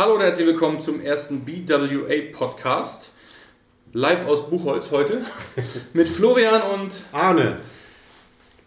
Hallo 0.00 0.14
und 0.14 0.22
herzlich 0.22 0.46
willkommen 0.46 0.80
zum 0.80 0.98
ersten 1.02 1.40
BWA 1.40 2.32
Podcast. 2.32 3.12
Live 3.92 4.26
aus 4.26 4.48
Buchholz 4.48 4.90
heute 4.90 5.20
mit 5.92 6.08
Florian 6.08 6.62
und 6.62 7.02
Arne. 7.12 7.58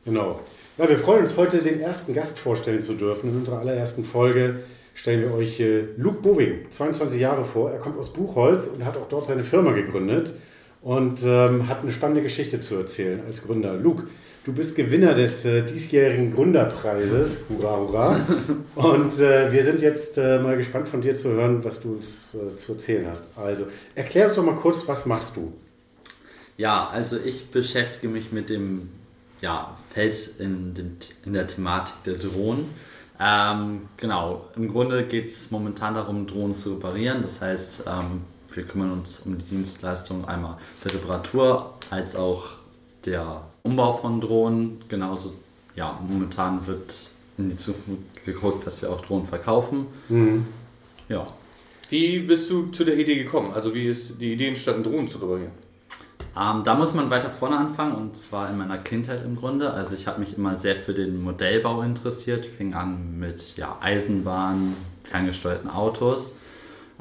Genau. 0.05 0.41
Ja, 0.77 0.87
wir 0.87 0.99
freuen 0.99 1.21
uns 1.21 1.35
heute, 1.35 1.63
den 1.63 1.79
ersten 1.79 2.13
Gast 2.13 2.37
vorstellen 2.37 2.81
zu 2.81 2.93
dürfen. 2.93 3.31
In 3.31 3.37
unserer 3.37 3.57
allerersten 3.57 4.03
Folge 4.03 4.59
stellen 4.93 5.23
wir 5.23 5.33
euch 5.33 5.59
äh, 5.59 5.85
Luke 5.97 6.21
Boving, 6.21 6.69
22 6.69 7.19
Jahre 7.19 7.43
vor. 7.43 7.71
Er 7.71 7.79
kommt 7.79 7.97
aus 7.97 8.13
Buchholz 8.13 8.67
und 8.67 8.85
hat 8.85 8.95
auch 8.95 9.07
dort 9.09 9.25
seine 9.25 9.41
Firma 9.41 9.71
gegründet 9.71 10.35
und 10.83 11.23
ähm, 11.25 11.67
hat 11.67 11.81
eine 11.81 11.91
spannende 11.91 12.21
Geschichte 12.21 12.61
zu 12.61 12.75
erzählen 12.75 13.23
als 13.25 13.41
Gründer. 13.41 13.73
Luke, 13.73 14.03
du 14.43 14.53
bist 14.53 14.75
Gewinner 14.75 15.13
des 15.13 15.45
äh, 15.45 15.63
diesjährigen 15.63 16.33
Gründerpreises. 16.33 17.41
Hurra, 17.49 17.77
hurra. 17.77 18.19
Und 18.75 19.19
äh, 19.19 19.51
wir 19.51 19.63
sind 19.63 19.81
jetzt 19.81 20.17
äh, 20.17 20.39
mal 20.39 20.57
gespannt 20.57 20.87
von 20.87 21.01
dir 21.01 21.15
zu 21.15 21.29
hören, 21.29 21.63
was 21.63 21.79
du 21.79 21.93
uns 21.93 22.35
äh, 22.35 22.55
zu 22.55 22.73
erzählen 22.73 23.07
hast. 23.09 23.27
Also, 23.35 23.67
erklär 23.95 24.25
uns 24.25 24.35
doch 24.35 24.43
mal 24.43 24.55
kurz, 24.55 24.87
was 24.87 25.05
machst 25.05 25.37
du? 25.37 25.53
Ja, 26.57 26.87
also 26.87 27.17
ich 27.17 27.49
beschäftige 27.49 28.09
mich 28.09 28.31
mit 28.31 28.49
dem 28.49 28.89
ja, 29.41 29.75
Feld 29.89 30.35
in, 30.39 30.73
dem, 30.73 30.97
in 31.25 31.33
der 31.33 31.47
Thematik 31.47 31.95
der 32.05 32.15
Drohnen. 32.15 32.69
Ähm, 33.19 33.81
genau, 33.97 34.49
im 34.55 34.71
Grunde 34.71 35.05
geht 35.05 35.25
es 35.25 35.51
momentan 35.51 35.95
darum, 35.95 36.27
Drohnen 36.27 36.55
zu 36.55 36.73
reparieren. 36.75 37.21
Das 37.23 37.41
heißt, 37.41 37.85
ähm, 37.87 38.21
wir 38.53 38.63
kümmern 38.63 38.91
uns 38.91 39.21
um 39.21 39.37
die 39.37 39.45
Dienstleistung 39.45 40.25
einmal 40.25 40.57
der 40.83 40.93
Reparatur 40.93 41.73
als 41.89 42.15
auch 42.15 42.62
der 43.05 43.43
Umbau 43.63 43.93
von 43.93 44.21
Drohnen. 44.21 44.81
Genauso, 44.89 45.33
ja, 45.75 45.99
momentan 46.07 46.65
wird 46.67 47.09
in 47.37 47.49
die 47.49 47.57
Zukunft 47.57 48.25
geguckt, 48.25 48.65
dass 48.65 48.81
wir 48.81 48.91
auch 48.91 49.01
Drohnen 49.01 49.27
verkaufen. 49.27 49.87
Mhm. 50.09 50.45
Ja. 51.09 51.27
wie 51.89 52.19
bist 52.19 52.49
du 52.49 52.67
zu 52.67 52.85
der 52.85 52.97
Idee 52.97 53.15
gekommen? 53.15 53.51
Also 53.53 53.73
wie 53.73 53.87
ist 53.87 54.19
die 54.19 54.33
Idee 54.33 54.47
entstanden, 54.47 54.83
Drohnen 54.83 55.07
zu 55.07 55.17
reparieren? 55.17 55.51
Ähm, 56.35 56.63
da 56.63 56.73
muss 56.73 56.93
man 56.95 57.09
weiter 57.09 57.29
vorne 57.29 57.57
anfangen 57.57 57.95
und 57.95 58.15
zwar 58.15 58.49
in 58.49 58.57
meiner 58.57 58.79
Kindheit 58.79 59.23
im 59.23 59.35
Grunde. 59.35 59.71
Also 59.71 59.95
ich 59.95 60.07
habe 60.07 60.19
mich 60.19 60.37
immer 60.37 60.55
sehr 60.55 60.75
für 60.75 60.93
den 60.93 61.21
Modellbau 61.21 61.81
interessiert, 61.83 62.45
fing 62.45 62.73
an 62.73 63.19
mit 63.19 63.55
ja, 63.57 63.77
Eisenbahn, 63.81 64.75
ferngesteuerten 65.03 65.69
Autos, 65.69 66.35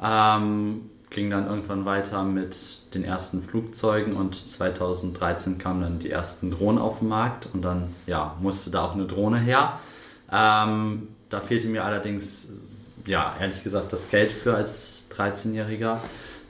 ähm, 0.03 0.89
ging 1.13 1.29
dann 1.29 1.47
irgendwann 1.47 1.85
weiter 1.85 2.23
mit 2.23 2.55
den 2.93 3.03
ersten 3.03 3.41
Flugzeugen 3.41 4.15
und 4.15 4.35
2013 4.35 5.57
kamen 5.57 5.81
dann 5.81 5.99
die 5.99 6.09
ersten 6.11 6.51
Drohnen 6.51 6.79
auf 6.81 6.99
den 6.99 7.07
Markt 7.07 7.47
und 7.53 7.61
dann 7.61 7.87
ja, 8.07 8.35
musste 8.41 8.69
da 8.71 8.83
auch 8.85 8.93
eine 8.93 9.05
Drohne 9.05 9.37
her. 9.39 9.79
Ähm, 10.31 11.07
da 11.29 11.39
fehlte 11.39 11.67
mir 11.67 11.83
allerdings, 11.85 12.49
ja, 13.05 13.35
ehrlich 13.39 13.63
gesagt, 13.63 13.93
das 13.93 14.09
Geld 14.09 14.31
für 14.31 14.55
als 14.55 15.07
13-Jähriger. 15.15 15.97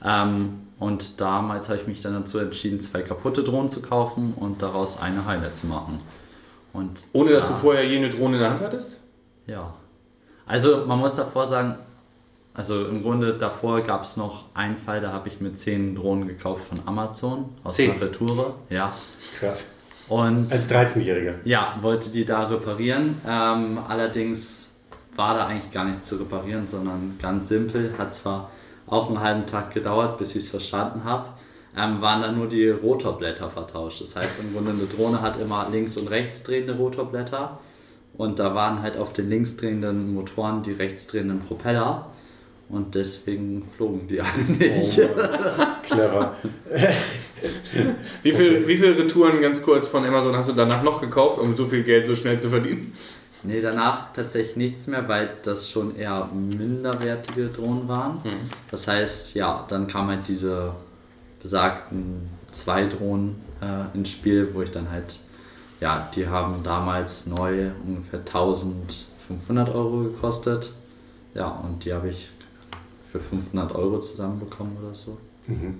Ähm, 0.03 0.59
und 0.79 1.21
damals 1.21 1.69
habe 1.69 1.79
ich 1.79 1.87
mich 1.87 2.01
dann 2.01 2.13
dazu 2.13 2.39
entschieden, 2.39 2.79
zwei 2.79 3.01
kaputte 3.01 3.43
Drohnen 3.43 3.69
zu 3.69 3.81
kaufen 3.81 4.33
und 4.33 4.61
daraus 4.61 4.99
eine 4.99 5.25
heile 5.25 5.53
zu 5.53 5.67
machen. 5.67 5.99
Und 6.73 7.05
Ohne 7.13 7.31
dass 7.31 7.47
da- 7.47 7.53
du 7.53 7.59
vorher 7.59 7.85
jene 7.87 8.09
Drohne 8.09 8.35
in 8.35 8.41
der 8.41 8.49
Hand 8.49 8.61
hattest? 8.61 8.99
Ja. 9.47 9.73
Also 10.45 10.85
man 10.85 10.99
muss 10.99 11.15
davor 11.15 11.47
sagen, 11.47 11.75
also 12.53 12.85
im 12.85 13.01
Grunde 13.01 13.33
davor 13.33 13.81
gab 13.81 14.03
es 14.03 14.17
noch 14.17 14.45
einen 14.53 14.77
Fall, 14.77 15.01
da 15.01 15.11
habe 15.11 15.27
ich 15.27 15.41
mir 15.41 15.53
zehn 15.53 15.95
Drohnen 15.95 16.27
gekauft 16.27 16.67
von 16.67 16.79
Amazon 16.85 17.45
aus 17.63 17.75
Zehn? 17.75 17.91
einer 17.91 18.01
Retoure. 18.01 18.53
Ja. 18.69 18.93
Krass. 19.39 19.67
Und 20.09 20.51
Als 20.51 20.69
13-Jähriger. 20.69 21.35
ja, 21.45 21.77
wollte 21.81 22.09
die 22.09 22.25
da 22.25 22.43
reparieren. 22.47 23.21
Ähm, 23.25 23.79
allerdings 23.87 24.71
war 25.15 25.35
da 25.35 25.47
eigentlich 25.47 25.71
gar 25.71 25.85
nichts 25.85 26.07
zu 26.07 26.17
reparieren, 26.17 26.67
sondern 26.67 27.17
ganz 27.21 27.47
simpel. 27.47 27.93
Hat 27.97 28.13
zwar 28.13 28.49
auch 28.87 29.07
einen 29.07 29.21
halben 29.21 29.45
Tag 29.45 29.73
gedauert, 29.73 30.17
bis 30.17 30.31
ich 30.31 30.43
es 30.43 30.49
verstanden 30.49 31.03
habe. 31.05 31.29
Ähm, 31.75 32.01
waren 32.01 32.21
dann 32.21 32.35
nur 32.37 32.47
die 32.49 32.69
Rotorblätter 32.69 33.49
vertauscht. 33.49 34.01
Das 34.01 34.15
heißt, 34.15 34.41
im 34.41 34.53
Grunde 34.53 34.71
eine 34.71 34.85
Drohne 34.85 35.21
hat 35.21 35.39
immer 35.39 35.67
links 35.71 35.97
und 35.97 36.09
rechts 36.09 36.43
drehende 36.43 36.75
Rotorblätter. 36.75 37.57
Und 38.15 38.37
da 38.37 38.53
waren 38.53 38.81
halt 38.83 38.97
auf 38.97 39.13
den 39.13 39.29
links 39.29 39.57
drehenden 39.57 40.13
Motoren 40.13 40.61
die 40.61 40.73
rechts 40.73 41.07
drehenden 41.07 41.39
Propeller. 41.39 42.07
Und 42.69 42.95
deswegen 42.95 43.67
flogen 43.75 44.07
die 44.07 44.21
alle 44.21 44.43
nicht. 44.43 44.99
Oh, 44.99 45.65
clever. 45.83 46.35
Wie 48.21 48.31
viel, 48.31 48.67
wie 48.67 48.77
viele 48.77 48.97
Retouren 48.97 49.41
ganz 49.41 49.61
kurz 49.61 49.87
von 49.87 50.05
Amazon 50.05 50.35
hast 50.35 50.49
du 50.49 50.53
danach 50.53 50.81
noch 50.81 51.01
gekauft, 51.01 51.39
um 51.39 51.55
so 51.55 51.65
viel 51.65 51.83
Geld 51.83 52.05
so 52.05 52.15
schnell 52.15 52.39
zu 52.39 52.49
verdienen? 52.49 52.93
Nee, 53.43 53.59
danach 53.59 54.13
tatsächlich 54.13 54.55
nichts 54.55 54.87
mehr, 54.87 55.07
weil 55.09 55.31
das 55.43 55.69
schon 55.69 55.97
eher 55.97 56.29
minderwertige 56.33 57.47
Drohnen 57.47 57.87
waren. 57.89 58.21
Das 58.71 58.87
heißt, 58.87 59.35
ja, 59.35 59.65
dann 59.69 59.87
kamen 59.87 60.09
halt 60.09 60.27
diese 60.29 60.73
besagten 61.41 62.29
zwei 62.51 62.85
Drohnen 62.85 63.35
äh, 63.61 63.97
ins 63.97 64.11
Spiel, 64.11 64.53
wo 64.53 64.61
ich 64.61 64.71
dann 64.71 64.89
halt, 64.89 65.19
ja, 65.81 66.09
die 66.15 66.25
haben 66.25 66.63
damals 66.63 67.27
neu 67.27 67.71
ungefähr 67.85 68.19
1500 68.19 69.69
Euro 69.75 70.03
gekostet. 70.03 70.71
Ja, 71.33 71.49
und 71.49 71.83
die 71.83 71.93
habe 71.93 72.09
ich 72.09 72.29
für 73.13 73.19
500 73.19 73.75
Euro 73.75 73.99
zusammenbekommen 73.99 74.75
oder 74.83 74.95
so. 74.95 75.17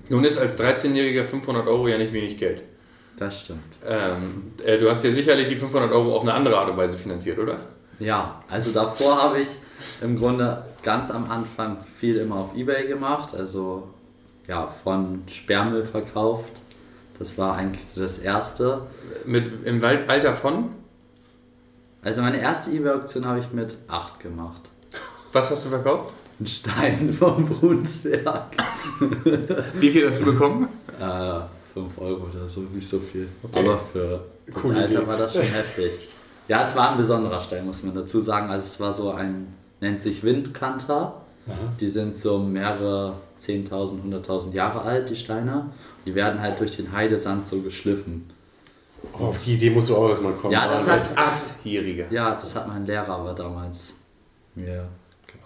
Nun 0.10 0.24
ist 0.24 0.38
als 0.38 0.58
13-Jähriger 0.60 1.24
500 1.24 1.68
Euro 1.68 1.88
ja 1.88 1.98
nicht 1.98 2.14
wenig 2.14 2.38
Geld. 2.38 2.64
Das 3.18 3.42
stimmt. 3.42 3.62
Ähm, 3.88 4.52
äh, 4.64 4.78
du 4.78 4.90
hast 4.90 5.04
ja 5.04 5.10
sicherlich 5.10 5.48
die 5.48 5.56
500 5.56 5.92
Euro 5.92 6.16
auf 6.16 6.22
eine 6.22 6.34
andere 6.34 6.58
Art 6.58 6.70
und 6.70 6.78
Weise 6.78 6.96
finanziert, 6.96 7.40
oder? 7.40 7.60
Ja, 7.98 8.44
also 8.50 8.72
davor 8.72 9.20
habe 9.22 9.42
ich 9.42 9.48
im 10.02 10.18
Grunde 10.18 10.64
ganz 10.84 11.10
am 11.10 11.32
Anfang 11.32 11.78
viel 11.98 12.18
immer 12.18 12.36
auf 12.36 12.56
Ebay 12.56 12.88
gemacht, 12.88 13.34
also 13.34 13.90
ja, 14.48 14.68
von 14.68 15.24
Sperrmüll 15.28 15.86
verkauft. 15.86 16.62
Das 17.18 17.38
war 17.40 17.56
eigentlich 17.56 17.88
so 17.88 18.02
das 18.02 18.20
erste. 18.20 18.82
Mit, 19.26 19.66
Im 19.66 19.84
Alter 19.84 20.34
von? 20.34 20.76
Also 22.04 22.22
meine 22.22 22.40
erste 22.40 22.70
Ebay-Auktion 22.72 23.26
habe 23.26 23.40
ich 23.40 23.52
mit 23.54 23.78
8 23.88 24.20
gemacht. 24.20 24.62
Was 25.32 25.50
hast 25.50 25.66
du 25.66 25.70
verkauft? 25.70 26.14
Ein 26.40 26.48
Stein 26.48 27.14
vom 27.20 27.46
Brunsberg. 27.46 28.46
Wie 29.76 29.90
viel 29.90 30.08
hast 30.08 30.22
du 30.22 30.26
bekommen? 30.26 30.68
Äh, 31.00 31.40
5 31.74 31.98
Euro 32.00 32.28
oder 32.32 32.46
so, 32.48 32.62
nicht 32.62 32.88
so 32.88 33.00
viel. 33.00 33.28
Okay. 33.44 33.60
Aber 33.60 33.78
für 33.78 34.24
das 34.48 34.64
Alter 34.66 34.86
Idee. 34.86 35.08
war 35.08 35.18
das 35.18 35.34
schon 35.34 35.44
heftig. 35.44 36.10
Ja, 36.48 36.64
es 36.66 36.76
war 36.76 36.92
ein 36.92 36.98
besonderer 36.98 37.42
Stein, 37.42 37.66
muss 37.66 37.84
man 37.84 37.96
dazu 37.96 38.20
sagen. 38.20 38.50
Also 38.50 38.66
es 38.66 38.80
war 38.80 38.92
so 38.92 39.12
ein, 39.12 39.54
nennt 39.80 40.02
sich 40.02 40.24
Windkanter. 40.24 41.16
Die 41.80 41.90
sind 41.90 42.16
so 42.16 42.40
mehrere 42.40 43.16
10.000, 43.42 44.02
100.000 44.10 44.54
Jahre 44.56 44.82
alt, 44.82 45.10
die 45.10 45.16
Steine. 45.18 45.72
Die 46.06 46.16
werden 46.16 46.40
halt 46.42 46.58
durch 46.60 46.78
den 46.78 46.92
Heidesand 46.94 47.48
so 47.48 47.60
geschliffen. 47.62 48.30
Oh, 49.20 49.26
auf 49.26 49.38
die 49.44 49.56
Idee 49.56 49.70
musst 49.70 49.90
du 49.90 49.96
auch 49.98 50.08
erstmal 50.08 50.32
kommen. 50.34 50.54
Ja, 50.54 50.68
das 50.70 50.90
hat- 50.90 51.00
Als 51.18 51.18
Achtjähriger. 51.18 52.06
Ja, 52.12 52.36
das 52.36 52.56
hat 52.56 52.68
mein 52.70 52.86
Lehrer 52.86 53.10
aber 53.10 53.34
damals 53.34 53.94
mir 54.56 54.88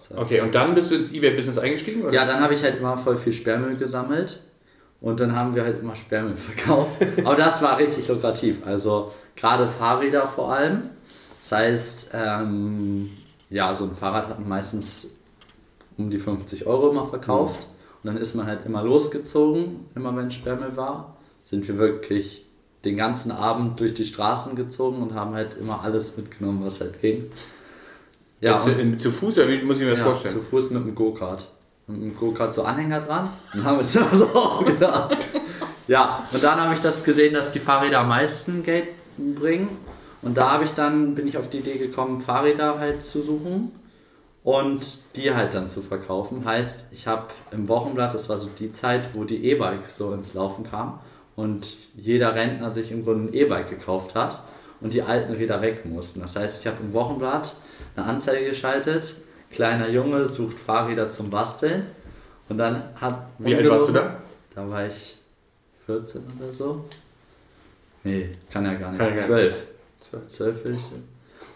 gezeigt. 0.08 0.26
Okay, 0.26 0.40
und 0.40 0.54
dann 0.54 0.74
bist 0.74 0.90
du 0.90 0.96
ins 0.96 1.12
Ebay-Business 1.12 1.58
eingestiegen? 1.58 2.02
Oder? 2.02 2.12
Ja, 2.12 2.24
dann 2.24 2.40
habe 2.40 2.54
ich 2.54 2.62
halt 2.62 2.78
immer 2.78 2.96
voll 2.96 3.16
viel 3.16 3.32
Sperrmüll 3.32 3.76
gesammelt 3.76 4.40
und 5.00 5.20
dann 5.20 5.34
haben 5.34 5.54
wir 5.54 5.64
halt 5.64 5.80
immer 5.80 5.94
Sperrmüll 5.94 6.36
verkauft. 6.38 7.00
Aber 7.24 7.36
das 7.36 7.62
war 7.62 7.78
richtig 7.78 8.08
lukrativ. 8.08 8.66
Also 8.66 9.12
gerade 9.36 9.68
Fahrräder 9.68 10.26
vor 10.26 10.52
allem. 10.52 10.90
Das 11.40 11.52
heißt, 11.52 12.10
ähm, 12.14 13.10
ja, 13.50 13.72
so 13.74 13.84
ein 13.84 13.94
Fahrrad 13.94 14.28
hat 14.28 14.38
man 14.40 14.48
meistens 14.48 15.10
um 15.96 16.10
die 16.10 16.18
50 16.18 16.66
Euro 16.66 16.90
immer 16.90 17.06
verkauft. 17.08 17.66
Und 18.02 18.08
dann 18.08 18.16
ist 18.16 18.34
man 18.34 18.46
halt 18.46 18.64
immer 18.64 18.82
losgezogen, 18.82 19.86
immer 19.94 20.16
wenn 20.16 20.30
Sperrmüll 20.30 20.76
war. 20.76 21.16
Sind 21.42 21.66
wir 21.66 21.78
wirklich 21.78 22.44
den 22.84 22.96
ganzen 22.96 23.32
Abend 23.32 23.80
durch 23.80 23.94
die 23.94 24.04
Straßen 24.04 24.54
gezogen 24.54 25.02
und 25.02 25.14
haben 25.14 25.34
halt 25.34 25.56
immer 25.58 25.82
alles 25.82 26.16
mitgenommen, 26.16 26.64
was 26.64 26.80
halt 26.80 27.00
ging. 27.00 27.30
Ja, 28.40 28.52
Ja, 28.52 28.58
zu, 28.58 28.70
in, 28.72 28.98
zu 28.98 29.10
Fuß, 29.10 29.38
oder 29.38 29.48
wie 29.48 29.62
muss 29.62 29.78
ich 29.78 29.84
mir 29.84 29.90
das 29.90 29.98
ja, 30.00 30.04
vorstellen? 30.04 30.34
zu 30.34 30.40
Fuß 30.42 30.70
mit 30.70 30.84
dem 30.84 30.94
Go-Kart. 30.94 31.48
Mit 31.86 32.02
dem 32.02 32.16
Go-Kart 32.16 32.54
so 32.54 32.62
Anhänger 32.62 33.00
dran 33.00 33.28
und 33.54 33.64
haben 33.64 33.78
wir 33.78 33.84
zu 33.84 34.10
Hause 34.10 34.30
auch 34.34 34.64
gedacht. 34.64 35.28
Ja, 35.86 36.26
und 36.30 36.42
dann 36.42 36.60
habe 36.60 36.74
ich 36.74 36.80
das 36.80 37.02
gesehen, 37.02 37.34
dass 37.34 37.50
die 37.50 37.60
Fahrräder 37.60 38.00
am 38.00 38.08
meisten 38.08 38.62
Geld 38.62 38.88
bringen. 39.16 39.68
Und 40.20 40.36
da 40.36 40.52
habe 40.52 40.64
ich 40.64 40.72
dann, 40.72 41.14
bin 41.14 41.26
ich 41.26 41.38
auf 41.38 41.48
die 41.48 41.58
Idee 41.58 41.78
gekommen, 41.78 42.20
Fahrräder 42.20 42.78
halt 42.78 43.02
zu 43.02 43.22
suchen 43.22 43.72
und 44.44 45.16
die 45.16 45.34
halt 45.34 45.54
dann 45.54 45.68
zu 45.68 45.80
verkaufen. 45.80 46.44
Heißt, 46.44 46.86
ich 46.90 47.06
habe 47.06 47.28
im 47.50 47.68
Wochenblatt, 47.68 48.14
das 48.14 48.28
war 48.28 48.38
so 48.38 48.48
die 48.58 48.72
Zeit, 48.72 49.14
wo 49.14 49.24
die 49.24 49.44
E-Bikes 49.44 49.96
so 49.96 50.12
ins 50.12 50.34
Laufen 50.34 50.64
kamen 50.64 50.98
und 51.36 51.76
jeder 51.96 52.34
Rentner 52.34 52.70
sich 52.70 52.90
im 52.90 53.04
Grunde 53.04 53.30
ein 53.30 53.34
E-Bike 53.34 53.70
gekauft 53.70 54.14
hat 54.14 54.42
und 54.80 54.92
die 54.92 55.02
alten 55.02 55.32
Räder 55.32 55.62
weg 55.62 55.86
mussten. 55.86 56.20
Das 56.20 56.36
heißt, 56.36 56.60
ich 56.60 56.66
habe 56.66 56.78
im 56.82 56.92
Wochenblatt 56.92 57.54
eine 57.98 58.06
Anzeige 58.06 58.50
geschaltet, 58.50 59.16
kleiner 59.50 59.88
Junge 59.88 60.26
sucht 60.26 60.58
Fahrräder 60.58 61.08
zum 61.08 61.30
Basteln 61.30 61.86
und 62.48 62.58
dann 62.58 62.82
hat... 62.94 63.26
Wie 63.38 63.54
alt 63.54 63.68
warst 63.68 63.88
du 63.88 63.92
da? 63.92 64.16
Da 64.54 64.68
war 64.68 64.86
ich 64.86 65.18
14 65.86 66.22
oder 66.38 66.52
so. 66.52 66.84
Nee, 68.04 68.30
kann 68.50 68.64
ja 68.64 68.74
gar 68.74 68.90
nicht. 68.90 68.98
Kann 68.98 69.14
ja 69.14 69.26
gar 69.26 69.36
nicht. 69.36 69.54
12. 69.54 69.66
Zwölf. 70.00 70.28
12 70.28 70.64
will 70.64 70.74
ich 70.74 70.80
sagen. 70.80 71.08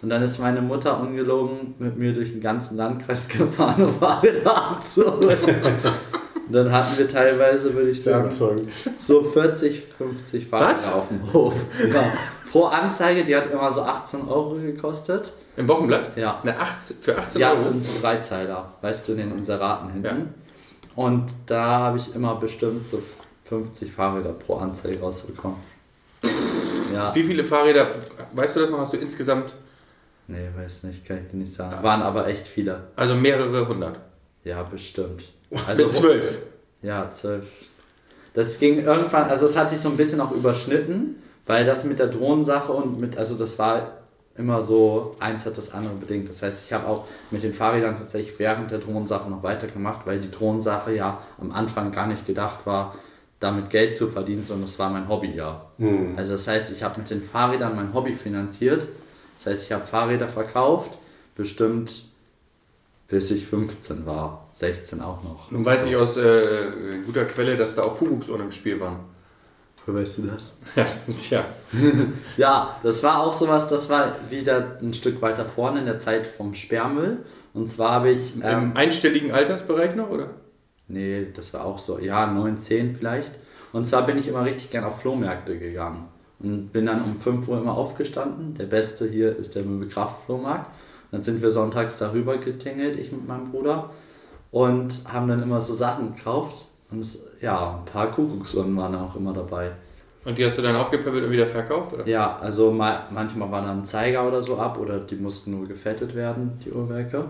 Und 0.03 0.11
dann 0.11 0.23
ist 0.23 0.39
meine 0.41 0.61
Mutter 0.61 1.01
ungelogen 1.01 1.75
mit 1.79 1.97
mir 1.97 2.13
durch 2.13 2.33
den 2.33 2.41
ganzen 2.41 2.77
Landkreis 2.77 3.29
gefahren, 3.29 3.85
um 3.85 3.95
Fahrräder 3.95 4.71
abzuholen. 4.73 5.39
Und 6.47 6.53
dann 6.53 6.73
hatten 6.73 6.99
wir 6.99 7.09
teilweise, 7.09 7.73
würde 7.73 7.91
ich 7.91 8.03
sagen, 8.03 8.31
so 8.31 9.23
40, 9.23 9.85
50 9.97 10.49
Fahrräder 10.49 10.95
auf 10.95 11.09
dem 11.09 11.33
Hof. 11.33 11.55
Ja. 11.93 12.13
Pro 12.53 12.67
Anzeige, 12.67 13.25
die 13.25 13.35
hat 13.35 13.51
immer 13.51 13.73
so 13.73 13.81
18 13.83 14.29
Euro 14.29 14.57
gekostet. 14.57 15.33
Im 15.57 15.67
Wochenblatt? 15.69 16.15
Ja. 16.19 16.39
Eine 16.43 16.59
18, 16.61 16.97
für 17.01 17.17
18 17.17 17.41
Ja, 17.41 17.51
Euro? 17.51 17.61
es 17.61 17.69
sind 17.69 17.83
so 17.83 18.01
Dreizeiler, 18.03 18.75
weißt 18.83 19.09
du, 19.09 19.13
in 19.13 19.19
den 19.19 19.31
Inseraten 19.33 19.91
hinten. 19.91 20.05
Ja. 20.07 20.95
Und 20.95 21.33
da 21.47 21.65
habe 21.79 21.97
ich 21.97 22.15
immer 22.15 22.35
bestimmt 22.37 22.87
so 22.87 23.03
50 23.45 23.91
Fahrräder 23.91 24.33
pro 24.35 24.57
Anzeige 24.57 25.01
rausbekommen. 25.01 25.57
Ja, 26.93 27.15
Wie 27.15 27.23
viele 27.25 27.43
Fahrräder, 27.43 27.89
weißt 28.35 28.57
du 28.57 28.61
das 28.61 28.71
noch, 28.71 28.81
hast 28.81 28.93
du 28.93 28.99
insgesamt? 28.99 29.55
nee, 30.29 30.49
weiß 30.57 30.85
nicht, 30.85 31.07
kann 31.07 31.19
ich 31.25 31.31
dir 31.31 31.39
nicht 31.39 31.53
sagen. 31.55 31.83
Waren 31.83 32.03
aber 32.03 32.27
echt 32.29 32.47
viele. 32.47 32.89
Also 32.97 33.15
mehrere 33.15 33.67
hundert. 33.67 33.99
Ja, 34.45 34.63
bestimmt. 34.63 35.25
Also, 35.67 35.85
Mit 35.85 35.93
zwölf. 35.95 36.39
Ja, 36.83 37.11
zwölf. 37.11 37.47
Das 38.35 38.59
ging 38.59 38.79
irgendwann, 38.85 39.25
also 39.31 39.47
es 39.47 39.57
hat 39.57 39.71
sich 39.71 39.79
so 39.81 39.89
ein 39.89 39.97
bisschen 39.97 40.21
auch 40.21 40.33
überschnitten, 40.33 41.23
weil 41.47 41.65
das 41.65 41.85
mit 41.85 41.99
der 41.99 42.09
Drohnensache 42.09 42.73
und 42.73 43.01
mit, 43.01 43.17
also 43.17 43.37
das 43.37 43.59
war 43.59 44.03
immer 44.37 44.63
so, 44.63 45.17
eins 45.21 45.45
hat 45.45 45.59
das 45.59 45.73
andere 45.73 45.95
bedingt. 45.95 46.29
Das 46.29 46.43
heißt, 46.43 46.65
ich 46.67 46.73
habe 46.73 46.87
auch 46.87 47.07
mit 47.31 47.43
den 47.43 47.53
Fahrrädern 47.53 47.97
tatsächlich 47.97 48.39
während 48.39 48.71
der 48.71 48.79
Drohnensache 48.79 49.29
noch 49.29 49.43
weitergemacht, 49.43 50.07
weil 50.07 50.21
die 50.21 50.31
Drohnensache 50.31 50.95
ja 50.95 51.21
am 51.39 51.53
Anfang 51.53 51.93
gar 51.93 52.07
nicht 52.07 52.27
gedacht 52.27 52.65
war, 52.65 52.95
damit 53.41 53.71
Geld 53.71 53.97
zu 53.97 54.09
verdienen, 54.09 54.45
sondern 54.45 54.67
das 54.67 54.79
war 54.79 54.89
mein 54.89 55.09
Hobby 55.09 55.35
ja. 55.35 55.67
Also 56.17 56.33
das 56.33 56.47
heißt, 56.47 56.73
ich 56.73 56.83
habe 56.83 57.01
mit 57.01 57.11
den 57.11 57.23
Fahrrädern 57.23 57.77
mein 57.77 57.93
Hobby 57.93 58.15
finanziert. 58.15 58.89
Das 59.37 59.47
heißt, 59.47 59.65
ich 59.65 59.73
habe 59.73 59.85
Fahrräder 59.85 60.29
verkauft, 60.29 60.97
bestimmt 61.35 62.05
bis 63.09 63.31
ich 63.31 63.47
15 63.47 64.07
war, 64.07 64.49
16 64.55 65.03
auch 65.03 65.23
noch. 65.23 65.51
Nun 65.51 65.67
weiß 65.67 65.85
ich 65.85 65.97
aus 65.97 66.17
äh, 66.17 67.01
guter 67.05 67.27
Quelle, 67.27 67.59
dass 67.59 67.75
da 67.75 67.83
auch 67.83 67.99
Kuckucksuhren 67.99 68.41
im 68.41 68.53
Spiel 68.53 68.81
waren. 68.81 69.01
Woher 69.87 70.03
weißt 70.03 70.19
du 70.19 70.23
das? 70.23 70.57
Ja, 70.77 70.87
tja. 71.17 71.45
Ja, 72.37 72.77
das 72.83 73.03
war 73.03 73.21
auch 73.21 73.35
sowas, 73.35 73.69
das 73.69 73.91
war 73.91 74.15
wieder 74.31 74.79
ein 74.81 74.95
Stück 74.95 75.21
weiter 75.21 75.47
vorne 75.47 75.81
in 75.81 75.87
der 75.87 75.99
Zeit 75.99 76.27
vom 76.27 76.55
Sperrmüll. 76.55 77.19
Und 77.55 77.67
zwar 77.67 77.93
habe 77.93 78.11
ich. 78.11 78.35
Ähm, 78.43 78.71
Im 78.71 78.77
einstelligen 78.77 79.33
Altersbereich 79.33 79.95
noch, 79.95 80.11
oder? 80.11 80.31
nee, 80.93 81.27
das 81.35 81.53
war 81.53 81.65
auch 81.65 81.79
so, 81.79 81.99
ja, 81.99 82.27
9, 82.27 82.57
10 82.57 82.97
vielleicht. 82.97 83.33
Und 83.73 83.87
zwar 83.87 84.07
bin 84.07 84.19
ich 84.19 84.29
immer 84.29 84.45
richtig 84.45 84.71
gern 84.71 84.85
auf 84.85 85.01
Flohmärkte 85.01 85.59
gegangen. 85.59 86.09
Und 86.39 86.73
bin 86.73 86.87
dann 86.87 87.03
um 87.03 87.21
5 87.21 87.49
Uhr 87.49 87.59
immer 87.59 87.77
aufgestanden. 87.77 88.55
Der 88.55 88.67
beste 88.67 89.09
hier 89.09 89.37
ist 89.37 89.55
der 89.55 89.65
Möbelkraft-Flohmarkt. 89.65 90.71
Dann 91.11 91.23
sind 91.23 91.41
wir 91.41 91.51
sonntags 91.51 91.99
darüber 91.99 92.37
getingelt, 92.37 92.97
ich 92.97 93.13
mit 93.13 93.27
meinem 93.27 93.51
Bruder. 93.51 93.91
Und 94.51 95.05
haben 95.11 95.29
dann 95.29 95.43
immer 95.43 95.61
so 95.61 95.75
Sachen 95.75 96.15
gekauft. 96.15 96.67
Und 96.91 97.01
es, 97.01 97.25
ja, 97.43 97.77
ein 97.77 97.85
paar 97.85 98.11
Kuckucksuhren 98.11 98.75
waren 98.77 98.95
auch 98.95 99.15
immer 99.17 99.33
dabei. 99.33 99.73
Und 100.25 100.39
die 100.39 100.45
hast 100.47 100.57
du 100.57 100.63
dann 100.63 100.77
aufgepäppelt 100.77 101.25
und 101.25 101.31
wieder 101.33 101.47
verkauft, 101.47 101.93
oder? 101.93 102.07
Ja, 102.07 102.39
also 102.41 102.71
mal, 102.71 103.07
manchmal 103.11 103.51
war 103.51 103.63
dann 103.63 103.81
ein 103.81 103.85
Zeiger 103.85 104.27
oder 104.27 104.41
so 104.41 104.57
ab 104.57 104.79
oder 104.79 105.01
die 105.01 105.17
mussten 105.17 105.51
nur 105.51 105.67
gefettet 105.67 106.15
werden, 106.15 106.61
die 106.65 106.71
Uhrwerke. 106.71 107.25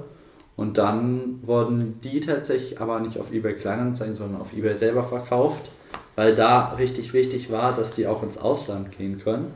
Und 0.56 0.76
dann 0.76 1.41
wurden 1.43 2.00
die 2.03 2.20
tatsächlich 2.20 2.79
aber 2.79 3.00
nicht 3.00 3.19
auf 3.19 3.32
eBay 3.32 3.55
Kleinanzeigen, 3.55 4.14
sondern 4.14 4.43
auf 4.43 4.53
eBay 4.53 4.75
selber 4.75 5.03
verkauft, 5.03 5.70
weil 6.14 6.35
da 6.35 6.75
richtig 6.75 7.14
wichtig 7.14 7.50
war, 7.50 7.75
dass 7.75 7.94
die 7.94 8.06
auch 8.06 8.23
ins 8.23 8.37
Ausland 8.37 8.93
gehen 8.97 9.19
können, 9.19 9.55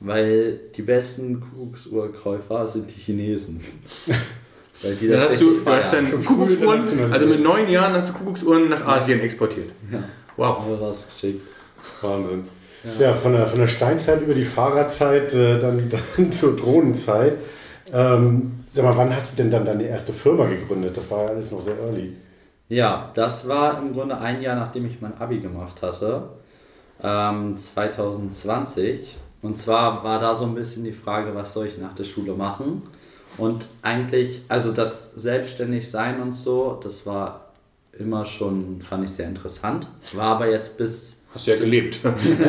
weil 0.00 0.58
die 0.74 0.82
besten 0.82 1.40
Kuckucksuhrkäufer 1.40 2.66
sind 2.66 2.90
die 2.90 3.00
Chinesen. 3.00 3.60
weil 4.82 4.94
die 4.94 5.08
Dann 5.08 5.16
das 5.18 5.30
hast 5.32 5.40
du, 5.40 5.60
du 5.60 5.70
hast 5.70 5.92
dann 5.92 6.10
Kuckucksuhren, 6.24 7.12
also 7.12 7.26
mit 7.26 7.42
neun 7.42 7.68
Jahren 7.68 7.92
hast 7.94 8.10
du 8.10 8.12
Kuckucksuhren 8.14 8.68
nach 8.68 8.86
Asien 8.86 9.20
exportiert. 9.20 9.70
ja, 9.92 10.02
Wow. 10.36 10.64
rausgeschickt. 10.80 11.42
Wahnsinn. 12.00 12.44
Ja, 12.98 13.12
von, 13.12 13.32
der, 13.32 13.46
von 13.46 13.58
der 13.60 13.66
Steinzeit 13.66 14.22
über 14.22 14.32
die 14.32 14.42
Fahrradzeit, 14.44 15.34
äh, 15.34 15.58
dann, 15.58 15.90
dann 16.16 16.32
zur 16.32 16.56
Drohnenzeit. 16.56 17.36
Ähm, 17.92 18.52
sag 18.70 18.84
mal, 18.84 18.96
wann 18.96 19.14
hast 19.14 19.32
du 19.32 19.36
denn 19.36 19.50
dann 19.50 19.64
deine 19.64 19.84
erste 19.84 20.12
Firma 20.12 20.46
gegründet? 20.46 20.96
Das 20.96 21.10
war 21.10 21.24
ja 21.24 21.28
alles 21.30 21.50
noch 21.50 21.60
sehr 21.60 21.78
early. 21.78 22.16
Ja, 22.68 23.10
das 23.14 23.48
war 23.48 23.78
im 23.82 23.92
Grunde 23.92 24.16
ein 24.18 24.40
Jahr, 24.40 24.56
nachdem 24.56 24.86
ich 24.86 25.00
mein 25.00 25.18
Abi 25.18 25.40
gemacht 25.40 25.82
hatte, 25.82 26.30
ähm, 27.02 27.56
2020. 27.56 29.18
Und 29.42 29.56
zwar 29.56 30.04
war 30.04 30.18
da 30.18 30.34
so 30.34 30.44
ein 30.44 30.54
bisschen 30.54 30.84
die 30.84 30.92
Frage, 30.92 31.34
was 31.34 31.52
soll 31.52 31.66
ich 31.66 31.78
nach 31.78 31.94
der 31.94 32.04
Schule 32.04 32.32
machen? 32.34 32.82
Und 33.40 33.70
eigentlich, 33.80 34.42
also 34.48 34.70
das 34.70 35.12
Selbstständigsein 35.16 36.20
und 36.20 36.32
so, 36.32 36.78
das 36.82 37.06
war 37.06 37.52
immer 37.98 38.26
schon, 38.26 38.82
fand 38.82 39.04
ich 39.04 39.12
sehr 39.12 39.28
interessant. 39.28 39.86
War 40.12 40.36
aber 40.36 40.50
jetzt 40.50 40.76
bis 40.76 41.22
Hast 41.34 41.46
du 41.46 41.52
ja 41.52 41.56
gelebt. 41.56 42.00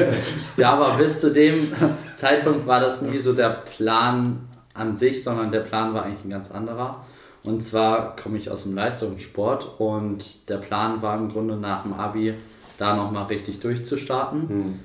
ja, 0.58 0.74
aber 0.74 0.98
bis 0.98 1.22
zu 1.22 1.32
dem 1.32 1.72
Zeitpunkt 2.16 2.68
war 2.68 2.82
das 2.82 3.02
nie 3.02 3.20
so 3.20 3.32
der 3.32 3.50
Plan 3.50 4.40
an 4.74 4.96
sich, 4.96 5.24
sondern 5.24 5.52
der 5.52 5.62
Plan 5.62 5.94
war 5.94 6.04
eigentlich 6.04 6.26
ein 6.26 6.30
ganz 6.30 6.52
anderer. 6.52 7.06
Und 7.44 7.64
zwar 7.64 8.16
komme 8.18 8.38
ich 8.38 8.50
aus 8.50 8.64
dem 8.64 8.76
Leistungssport 8.76 9.80
und 9.80 10.50
der 10.50 10.58
Plan 10.58 11.02
war 11.02 11.18
im 11.18 11.30
Grunde 11.30 11.56
nach 11.56 11.84
dem 11.84 11.94
Abi 11.94 12.34
da 12.78 12.96
nochmal 12.96 13.26
richtig 13.26 13.62
durchzustarten. 13.62 14.80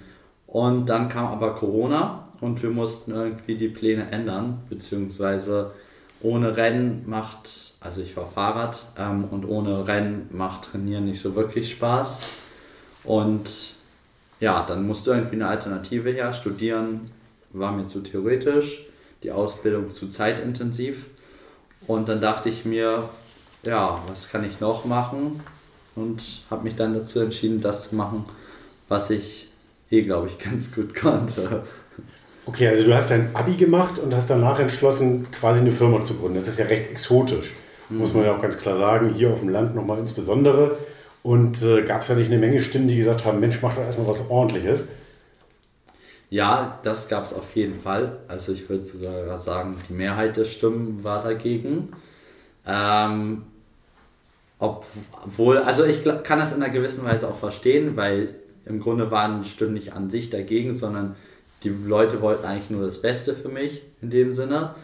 Und 0.46 0.86
dann 0.86 1.08
kam 1.08 1.26
aber 1.26 1.54
Corona 1.54 2.24
und 2.40 2.62
wir 2.62 2.70
mussten 2.70 3.10
irgendwie 3.10 3.56
die 3.56 3.68
Pläne 3.68 4.10
ändern, 4.10 4.62
beziehungsweise 4.68 5.72
ohne 6.20 6.56
Rennen 6.56 7.04
macht, 7.06 7.74
also 7.80 8.00
ich 8.00 8.16
war 8.16 8.26
Fahrrad 8.26 8.84
ähm, 8.98 9.24
und 9.24 9.44
ohne 9.44 9.86
Rennen 9.86 10.28
macht 10.32 10.70
Trainieren 10.70 11.04
nicht 11.04 11.20
so 11.20 11.34
wirklich 11.34 11.70
Spaß. 11.70 12.20
Und 13.04 13.74
ja, 14.40 14.64
dann 14.66 14.86
musste 14.86 15.12
irgendwie 15.12 15.36
eine 15.36 15.48
Alternative 15.48 16.10
her. 16.10 16.32
Studieren 16.32 17.10
war 17.52 17.72
mir 17.72 17.86
zu 17.86 18.00
theoretisch, 18.00 18.80
die 19.22 19.30
Ausbildung 19.30 19.90
zu 19.90 20.08
zeitintensiv. 20.08 21.06
Und 21.86 22.08
dann 22.08 22.20
dachte 22.20 22.48
ich 22.48 22.64
mir, 22.64 23.08
ja, 23.62 24.02
was 24.08 24.28
kann 24.28 24.44
ich 24.44 24.60
noch 24.60 24.84
machen? 24.84 25.40
Und 25.94 26.22
habe 26.50 26.64
mich 26.64 26.76
dann 26.76 26.94
dazu 26.94 27.20
entschieden, 27.20 27.60
das 27.60 27.88
zu 27.88 27.96
machen, 27.96 28.24
was 28.88 29.10
ich 29.10 29.48
eh, 29.90 30.02
glaube 30.02 30.28
ich, 30.28 30.38
ganz 30.50 30.72
gut 30.74 30.94
konnte. 30.94 31.64
Okay, 32.46 32.68
also 32.68 32.84
du 32.84 32.94
hast 32.94 33.10
dein 33.10 33.34
Abi 33.34 33.56
gemacht 33.56 33.98
und 33.98 34.14
hast 34.14 34.30
danach 34.30 34.60
entschlossen, 34.60 35.26
quasi 35.32 35.60
eine 35.60 35.72
Firma 35.72 36.00
zu 36.02 36.14
gründen. 36.14 36.36
Das 36.36 36.46
ist 36.46 36.58
ja 36.60 36.66
recht 36.66 36.88
exotisch, 36.88 37.52
muss 37.88 38.14
man 38.14 38.24
ja 38.24 38.36
auch 38.36 38.40
ganz 38.40 38.56
klar 38.56 38.76
sagen. 38.76 39.12
Hier 39.14 39.30
auf 39.30 39.40
dem 39.40 39.48
Land 39.48 39.74
nochmal 39.74 39.98
insbesondere. 39.98 40.78
Und 41.24 41.60
äh, 41.64 41.82
gab 41.82 42.02
es 42.02 42.08
ja 42.08 42.14
nicht 42.14 42.30
eine 42.30 42.38
Menge 42.38 42.60
Stimmen, 42.60 42.86
die 42.86 42.96
gesagt 42.96 43.24
haben, 43.24 43.40
Mensch, 43.40 43.60
mach 43.60 43.74
doch 43.74 43.82
erstmal 43.82 44.06
was 44.06 44.30
Ordentliches. 44.30 44.86
Ja, 46.30 46.78
das 46.84 47.08
gab 47.08 47.24
es 47.24 47.34
auf 47.34 47.56
jeden 47.56 47.80
Fall. 47.80 48.18
Also 48.28 48.52
ich 48.52 48.68
würde 48.68 48.84
sogar 48.84 49.38
sagen, 49.38 49.76
die 49.88 49.92
Mehrheit 49.92 50.36
der 50.36 50.44
Stimmen 50.44 51.02
war 51.02 51.24
dagegen. 51.24 51.88
Ähm, 52.64 53.42
obwohl, 54.60 55.58
also 55.58 55.84
ich 55.84 56.04
kann 56.22 56.38
das 56.38 56.52
in 56.52 56.62
einer 56.62 56.72
gewissen 56.72 57.04
Weise 57.04 57.28
auch 57.28 57.38
verstehen, 57.38 57.96
weil 57.96 58.34
im 58.64 58.80
Grunde 58.80 59.10
waren 59.10 59.42
die 59.42 59.48
Stimmen 59.48 59.74
nicht 59.74 59.94
an 59.94 60.10
sich 60.10 60.30
dagegen, 60.30 60.74
sondern 60.74 61.16
die 61.66 61.88
Leute 61.88 62.20
wollten 62.20 62.46
eigentlich 62.46 62.70
nur 62.70 62.82
das 62.84 63.02
Beste 63.02 63.34
für 63.34 63.48
mich 63.48 63.82
in 64.00 64.10
dem 64.10 64.32
Sinne, 64.32 64.74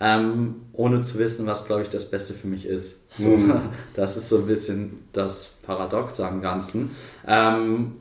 ähm, 0.00 0.62
ohne 0.72 1.02
zu 1.02 1.18
wissen, 1.18 1.46
was, 1.46 1.66
glaube 1.66 1.82
ich, 1.82 1.90
das 1.90 2.10
Beste 2.10 2.32
für 2.32 2.46
mich 2.46 2.64
ist. 2.64 3.00
So, 3.18 3.38
Das 3.94 4.16
ist 4.16 4.28
so 4.30 4.38
ein 4.38 4.46
bisschen 4.46 5.04
das 5.12 5.50
Paradox 5.62 6.18
am 6.20 6.40
Ganzen. 6.40 6.92
Ähm, 7.26 7.92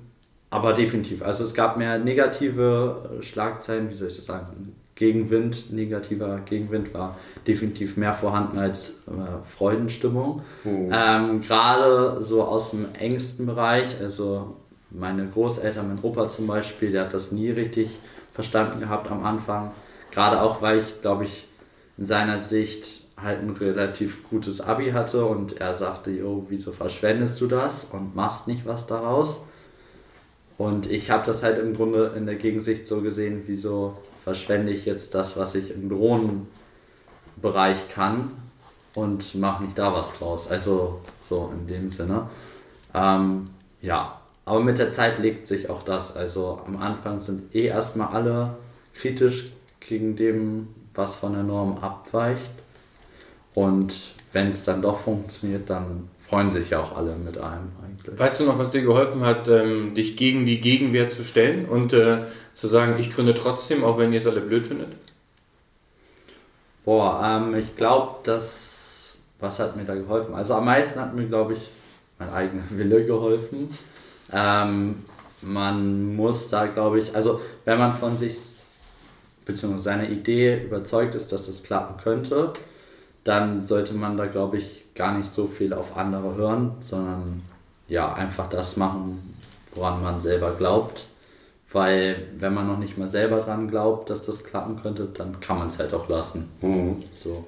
aber 0.50 0.74
definitiv, 0.74 1.22
also 1.22 1.44
es 1.44 1.54
gab 1.54 1.78
mehr 1.78 2.00
negative 2.00 3.20
Schlagzeilen, 3.22 3.90
wie 3.90 3.94
soll 3.94 4.08
ich 4.08 4.16
das 4.16 4.26
sagen? 4.26 4.74
Gegenwind, 4.96 5.72
negativer 5.72 6.40
Gegenwind 6.40 6.94
war 6.94 7.18
definitiv 7.46 7.98
mehr 7.98 8.14
vorhanden 8.14 8.58
als 8.58 8.96
äh, 9.08 9.48
Freudenstimmung. 9.58 10.42
Ähm, 10.66 11.42
Gerade 11.42 12.22
so 12.22 12.44
aus 12.44 12.72
dem 12.72 12.86
engsten 12.98 13.46
Bereich, 13.46 13.96
also 14.02 14.56
meine 14.90 15.26
Großeltern, 15.28 15.88
mein 15.88 16.00
Opa 16.02 16.28
zum 16.30 16.48
Beispiel, 16.48 16.92
der 16.92 17.04
hat 17.04 17.14
das 17.14 17.32
nie 17.32 17.52
richtig 17.52 17.92
verstanden 18.40 18.80
gehabt 18.80 19.12
am 19.12 19.26
Anfang. 19.26 19.72
Gerade 20.12 20.42
auch, 20.42 20.62
weil 20.62 20.80
ich, 20.80 21.02
glaube 21.02 21.26
ich, 21.26 21.46
in 21.98 22.06
seiner 22.06 22.38
Sicht 22.38 23.04
halt 23.22 23.42
ein 23.42 23.50
relativ 23.50 24.30
gutes 24.30 24.62
Abi 24.62 24.92
hatte 24.92 25.26
und 25.26 25.60
er 25.60 25.76
sagte, 25.76 26.10
jo, 26.10 26.46
wieso 26.48 26.72
verschwendest 26.72 27.42
du 27.42 27.48
das 27.48 27.88
und 27.92 28.16
machst 28.16 28.48
nicht 28.48 28.66
was 28.66 28.88
daraus? 28.88 29.42
Und 30.58 30.90
ich 30.90 31.12
habe 31.12 31.26
das 31.26 31.44
halt 31.44 31.58
im 31.58 31.76
Grunde 31.76 32.14
in 32.16 32.26
der 32.26 32.36
Gegensicht 32.36 32.88
so 32.88 33.02
gesehen, 33.02 33.44
wieso 33.46 33.98
verschwende 34.24 34.72
ich 34.72 34.86
jetzt 34.86 35.16
das, 35.16 35.36
was 35.36 35.56
ich 35.56 35.72
im 35.72 35.90
Drohnenbereich 35.90 37.90
kann 37.94 38.32
und 38.96 39.36
mache 39.36 39.66
nicht 39.66 39.78
da 39.78 39.94
was 39.94 40.14
draus. 40.14 40.50
Also 40.50 41.02
so 41.20 41.52
in 41.54 41.68
dem 41.68 41.92
Sinne. 41.92 42.30
Ähm, 42.94 43.50
ja, 43.82 44.19
aber 44.50 44.62
mit 44.62 44.80
der 44.80 44.90
Zeit 44.90 45.20
legt 45.20 45.46
sich 45.46 45.70
auch 45.70 45.84
das. 45.84 46.18
Also 46.18 46.60
am 46.66 46.78
Anfang 46.78 47.22
sind 47.22 47.54
eh 47.54 47.68
erstmal 47.68 48.08
alle 48.08 48.58
kritisch 48.96 49.52
gegen 49.80 50.16
dem, 50.16 50.70
was 50.96 51.14
von 51.14 51.34
der 51.34 51.44
Norm 51.44 51.78
abweicht. 51.78 52.50
Und 53.54 53.94
wenn 54.34 54.48
es 54.48 54.64
dann 54.64 54.82
doch 54.82 55.02
funktioniert, 55.02 55.70
dann 55.70 56.10
freuen 56.28 56.50
sich 56.50 56.72
ja 56.72 56.80
auch 56.80 56.98
alle 56.98 57.16
mit 57.16 57.38
einem 57.38 57.72
eigentlich. 57.86 58.18
Weißt 58.18 58.40
du 58.40 58.46
noch, 58.46 58.58
was 58.58 58.72
dir 58.72 58.82
geholfen 58.82 59.22
hat, 59.22 59.48
ähm, 59.48 59.94
dich 59.94 60.18
gegen 60.18 60.48
die 60.48 60.60
Gegenwehr 60.60 61.10
zu 61.10 61.24
stellen 61.24 61.66
und 61.68 61.94
äh, 61.94 62.24
zu 62.56 62.68
sagen, 62.68 62.96
ich 62.98 63.12
gründe 63.12 63.36
trotzdem, 63.36 63.84
auch 63.84 64.00
wenn 64.00 64.12
ihr 64.14 64.20
es 64.20 64.26
alle 64.26 64.42
blöd 64.42 64.66
findet? 64.66 64.90
Boah, 66.86 67.22
ähm, 67.24 67.54
ich 67.54 67.76
glaube, 67.76 68.16
das, 68.24 69.14
was 69.40 69.60
hat 69.60 69.76
mir 69.76 69.86
da 69.86 69.94
geholfen? 69.94 70.34
Also 70.34 70.56
am 70.56 70.66
meisten 70.66 71.00
hat 71.00 71.14
mir, 71.14 71.28
glaube 71.28 71.54
ich, 71.54 71.60
mein 72.18 72.32
eigener 72.32 72.64
Wille 72.72 73.06
geholfen. 73.06 73.70
Ähm, 74.32 75.04
man 75.42 76.16
muss 76.16 76.50
da, 76.50 76.68
glaube 76.68 77.00
ich, 77.00 77.16
also 77.16 77.40
wenn 77.66 77.78
man 77.78 77.94
von 77.94 78.18
sich 78.18 78.36
bzw. 79.46 79.80
seiner 79.80 80.10
Idee 80.10 80.64
überzeugt 80.64 81.16
ist, 81.16 81.32
dass 81.32 81.48
es 81.48 81.64
klappen 81.64 82.02
könnte, 82.02 82.54
dann 83.24 83.64
sollte 83.64 83.94
man 83.94 84.18
da, 84.18 84.26
glaube 84.26 84.58
ich, 84.58 84.94
gar 84.96 85.18
nicht 85.18 85.30
so 85.30 85.48
viel 85.48 85.74
auf 85.74 85.98
andere 85.98 86.36
hören, 86.36 86.74
sondern 86.80 87.44
ja, 87.88 88.14
einfach 88.14 88.50
das 88.50 88.78
machen, 88.78 89.36
woran 89.76 90.02
man 90.02 90.22
selber 90.22 90.52
glaubt. 90.58 91.06
Weil 91.72 92.28
wenn 92.40 92.54
man 92.54 92.68
noch 92.68 92.80
nicht 92.80 92.98
mal 92.98 93.08
selber 93.08 93.42
dran 93.42 93.68
glaubt, 93.68 94.10
dass 94.10 94.24
das 94.24 94.44
klappen 94.44 94.82
könnte, 94.82 95.08
dann 95.14 95.40
kann 95.40 95.60
man 95.60 95.68
es 95.68 95.78
halt 95.78 95.94
auch 95.94 96.10
lassen. 96.10 96.50
Mhm. 96.62 96.98
So. 97.14 97.46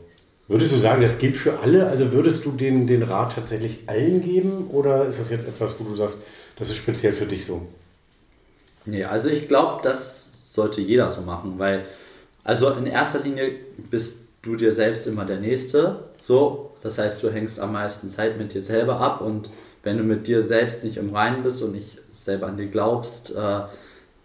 Würdest 0.48 0.74
du 0.74 0.78
sagen, 0.78 1.02
das 1.02 1.18
gilt 1.18 1.36
für 1.36 1.60
alle? 1.60 1.88
Also 1.88 2.12
würdest 2.12 2.46
du 2.46 2.52
den, 2.52 2.86
den 2.86 3.04
Rat 3.04 3.34
tatsächlich 3.34 3.88
allen 3.88 4.22
geben? 4.22 4.68
Oder 4.72 5.06
ist 5.06 5.20
das 5.20 5.30
jetzt 5.30 5.48
etwas, 5.48 5.80
wo 5.80 5.86
du 5.86 5.96
sagst, 5.96 6.20
das 6.56 6.70
ist 6.70 6.78
speziell 6.78 7.14
für 7.14 7.26
dich 7.26 7.46
so? 7.46 7.68
Nee, 8.86 9.04
also 9.04 9.30
ich 9.30 9.48
glaube, 9.48 9.82
das 9.84 10.54
sollte 10.54 10.82
jeder 10.82 11.10
so 11.10 11.22
machen, 11.22 11.54
weil, 11.58 11.86
also 12.44 12.72
in 12.72 12.86
erster 12.86 13.20
Linie 13.20 13.52
bist 13.90 14.22
du 14.42 14.56
dir 14.56 14.72
selbst 14.72 15.08
immer 15.08 15.26
der 15.26 15.40
Nächste. 15.40 16.06
So, 16.18 16.72
das 16.82 16.98
heißt, 16.98 17.22
du 17.22 17.32
hängst 17.32 17.60
am 17.60 17.74
meisten 17.74 18.10
Zeit 18.10 18.38
mit 18.38 18.54
dir 18.54 18.62
selber 18.62 19.00
ab 19.00 19.22
und 19.22 19.50
wenn 19.84 19.98
du 19.98 20.04
mit 20.04 20.28
dir 20.28 20.42
selbst 20.42 20.84
nicht 20.84 20.98
im 20.98 21.14
Reinen 21.16 21.44
bist 21.44 21.62
und 21.62 21.74
nicht 21.74 21.98
selber 22.12 22.48
an 22.48 22.58
dir 22.58 22.68
glaubst, 22.68 23.36
äh, 23.36 23.62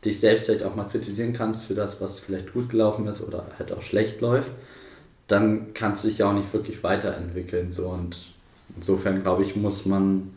dich 0.05 0.21
selbst 0.21 0.49
halt 0.49 0.63
auch 0.63 0.75
mal 0.75 0.85
kritisieren 0.85 1.33
kannst 1.33 1.65
für 1.65 1.75
das, 1.75 2.01
was 2.01 2.19
vielleicht 2.19 2.53
gut 2.53 2.71
gelaufen 2.71 3.07
ist 3.07 3.23
oder 3.23 3.47
halt 3.59 3.73
auch 3.73 3.83
schlecht 3.83 4.21
läuft, 4.21 4.51
dann 5.29 5.75
kannst 5.75 6.05
du 6.05 6.09
dich 6.09 6.19
ja 6.19 6.31
auch 6.31 6.35
nicht 6.35 6.53
wirklich 6.53 6.83
weiterentwickeln. 6.83 7.73
So. 7.73 7.89
Und 7.89 8.17
insofern 8.77 9.23
glaube 9.23 9.43
ich, 9.43 9.57
muss 9.57 9.87
man 9.87 10.36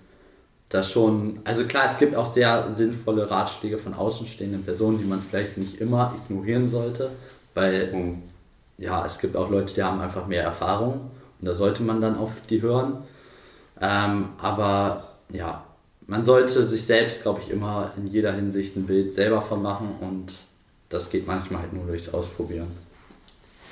da 0.69 0.83
schon, 0.83 1.39
also 1.43 1.65
klar, 1.65 1.85
es 1.85 1.97
gibt 1.97 2.15
auch 2.15 2.27
sehr 2.27 2.71
sinnvolle 2.71 3.29
Ratschläge 3.29 3.79
von 3.79 3.93
außenstehenden 3.95 4.63
Personen, 4.63 4.99
die 4.99 5.05
man 5.05 5.21
vielleicht 5.21 5.57
nicht 5.57 5.81
immer 5.81 6.13
ignorieren 6.15 6.67
sollte, 6.67 7.11
weil 7.55 7.91
Mhm. 7.91 8.23
ja, 8.77 9.03
es 9.05 9.17
gibt 9.19 9.35
auch 9.35 9.49
Leute, 9.49 9.73
die 9.73 9.83
haben 9.83 9.99
einfach 9.99 10.27
mehr 10.27 10.43
Erfahrung 10.43 11.09
und 11.39 11.45
da 11.47 11.55
sollte 11.55 11.81
man 11.83 12.01
dann 12.01 12.17
auf 12.17 12.31
die 12.49 12.61
hören. 12.61 13.03
Ähm, 13.81 14.29
aber 14.39 15.03
ja, 15.31 15.63
man 16.05 16.23
sollte 16.23 16.63
sich 16.63 16.85
selbst, 16.85 17.23
glaube 17.23 17.41
ich, 17.43 17.49
immer 17.49 17.91
in 17.97 18.07
jeder 18.07 18.33
Hinsicht 18.33 18.75
ein 18.75 18.85
Bild 18.85 19.13
selber 19.13 19.41
von 19.41 19.61
machen 19.61 19.95
und 20.01 20.33
das 20.89 21.09
geht 21.09 21.25
manchmal 21.27 21.61
halt 21.63 21.73
nur 21.73 21.85
durchs 21.85 22.13
Ausprobieren. 22.13 22.67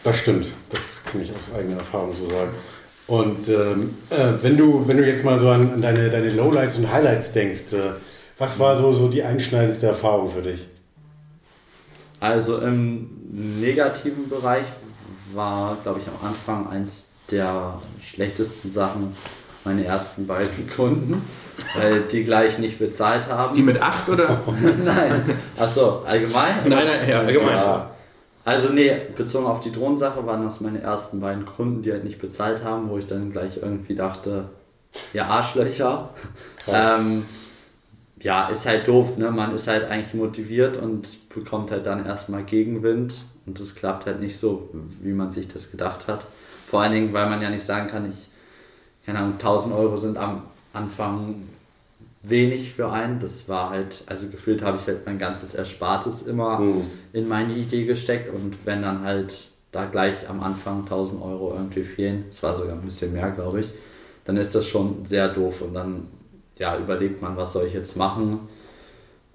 Das 0.04 0.20
stimmt. 0.20 0.48
Das 0.70 1.02
kann 1.04 1.22
ich 1.22 1.32
aus 1.36 1.54
eigener 1.54 1.78
Erfahrung 1.78 2.14
so 2.14 2.30
sagen. 2.30 2.52
Und 3.08 3.48
ähm, 3.48 3.96
äh, 4.10 4.34
wenn, 4.42 4.58
du, 4.58 4.86
wenn 4.88 4.98
du 4.98 5.06
jetzt 5.06 5.24
mal 5.24 5.40
so 5.40 5.50
an, 5.50 5.72
an 5.74 5.82
deine, 5.82 6.10
deine 6.10 6.30
Lowlights 6.30 6.78
und 6.78 6.92
Highlights 6.92 7.32
denkst, 7.32 7.74
äh, 7.74 7.92
was 8.38 8.60
war 8.60 8.76
so, 8.76 8.92
so 8.94 9.08
die 9.08 9.24
einschneidendste 9.24 9.88
Erfahrung 9.88 10.30
für 10.30 10.42
dich? 10.42 10.68
Also 12.20 12.60
im 12.60 13.10
negativen 13.60 14.30
Bereich 14.30 14.66
war, 15.34 15.78
glaube 15.84 16.02
ich, 16.02 16.08
am 16.08 16.28
Anfang 16.28 16.70
eins 16.70 17.08
der 17.32 17.80
schlechtesten 18.02 18.72
Sachen 18.72 19.16
meine 19.64 19.86
ersten 19.86 20.28
beiden 20.28 20.70
Kunden, 20.70 21.28
weil 21.76 22.02
die 22.02 22.24
gleich 22.24 22.58
nicht 22.58 22.80
bezahlt 22.80 23.28
haben. 23.28 23.54
Die 23.56 23.62
mit 23.62 23.82
8 23.82 24.10
oder? 24.10 24.40
Nein. 24.84 25.24
Achso, 25.58 26.04
allgemein? 26.06 26.56
nein, 26.68 26.86
nein, 26.86 27.10
ja, 27.10 27.20
allgemein. 27.20 27.56
Ja, 27.56 27.90
Also 28.48 28.72
nee, 28.72 28.96
bezogen 29.14 29.46
auf 29.46 29.60
die 29.60 29.74
Drohnensache 29.74 30.26
waren 30.26 30.42
das 30.42 30.62
meine 30.62 30.80
ersten 30.80 31.20
beiden 31.20 31.46
Kunden, 31.46 31.82
die 31.82 31.92
halt 31.92 32.06
nicht 32.06 32.18
bezahlt 32.18 32.64
haben, 32.64 32.90
wo 32.90 32.98
ich 32.98 33.06
dann 33.06 33.30
gleich 33.30 33.58
irgendwie 33.58 33.94
dachte, 33.94 34.46
ja 35.12 35.26
Arschlöcher. 35.26 36.12
Ähm, 36.66 37.26
ja, 38.22 38.48
ist 38.48 38.66
halt 38.66 38.88
doof, 38.88 39.18
ne? 39.18 39.32
Man 39.32 39.54
ist 39.54 39.68
halt 39.68 39.84
eigentlich 39.84 40.14
motiviert 40.14 40.78
und 40.78 41.28
bekommt 41.28 41.72
halt 41.72 41.86
dann 41.86 42.06
erstmal 42.06 42.44
Gegenwind 42.44 43.16
und 43.46 43.60
es 43.60 43.76
klappt 43.76 44.06
halt 44.06 44.22
nicht 44.22 44.38
so, 44.38 44.70
wie 45.02 45.12
man 45.12 45.34
sich 45.34 45.50
das 45.50 45.70
gedacht 45.70 46.08
hat. 46.08 46.26
Vor 46.70 46.80
allen 46.80 46.94
Dingen, 46.94 47.12
weil 47.12 47.30
man 47.30 47.42
ja 47.42 47.50
nicht 47.50 47.66
sagen 47.66 47.90
kann, 47.90 48.10
ich, 48.10 48.30
keine 49.06 49.20
Ahnung, 49.20 49.34
1000 49.34 49.76
Euro 49.76 49.98
sind 49.98 50.18
am 50.18 50.44
Anfang 50.72 51.36
wenig 52.24 52.74
für 52.74 52.92
einen. 52.92 53.20
Das 53.20 53.48
war 53.48 53.70
halt, 53.70 54.04
also 54.08 54.28
gefühlt 54.30 54.62
habe 54.62 54.78
ich 54.82 54.88
halt 54.88 55.06
mein 55.06 55.18
ganzes 55.18 55.54
Erspartes 55.54 56.24
immer 56.24 56.60
Mhm. 56.60 56.86
in 57.14 57.28
meine 57.28 57.54
Idee 57.54 57.86
gesteckt 57.86 58.34
und 58.34 58.58
wenn 58.66 58.82
dann 58.82 59.04
halt 59.04 59.50
da 59.72 59.86
gleich 59.86 60.28
am 60.30 60.42
Anfang 60.42 60.86
1000 60.86 61.22
Euro 61.22 61.54
irgendwie 61.54 61.84
fehlen, 61.84 62.26
es 62.30 62.42
war 62.42 62.56
sogar 62.56 62.74
ein 62.74 62.82
bisschen 62.82 63.14
mehr, 63.14 63.32
glaube 63.32 63.60
ich, 63.62 63.68
dann 64.26 64.38
ist 64.38 64.56
das 64.56 64.66
schon 64.66 65.06
sehr 65.06 65.30
doof 65.30 65.62
und 65.62 65.74
dann 65.74 66.08
ja, 66.58 66.78
überlegt 66.78 67.22
man, 67.22 67.38
was 67.38 67.54
soll 67.54 67.66
ich 67.68 67.74
jetzt 67.74 67.96
machen? 67.96 68.40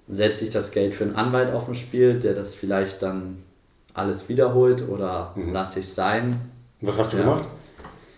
Setze 0.09 0.43
ich 0.43 0.51
das 0.51 0.71
Geld 0.71 0.93
für 0.93 1.05
einen 1.05 1.15
Anwalt 1.15 1.53
auf 1.53 1.65
dem 1.65 1.75
Spiel, 1.75 2.19
der 2.19 2.33
das 2.33 2.53
vielleicht 2.53 3.01
dann 3.01 3.37
alles 3.93 4.27
wiederholt 4.27 4.87
oder 4.89 5.31
Mhm. 5.35 5.53
lasse 5.53 5.79
ich 5.79 5.85
es 5.85 5.95
sein? 5.95 6.39
Was 6.81 6.97
hast 6.99 7.13
du 7.13 7.17
Ja. 7.17 7.23
gemacht? 7.23 7.47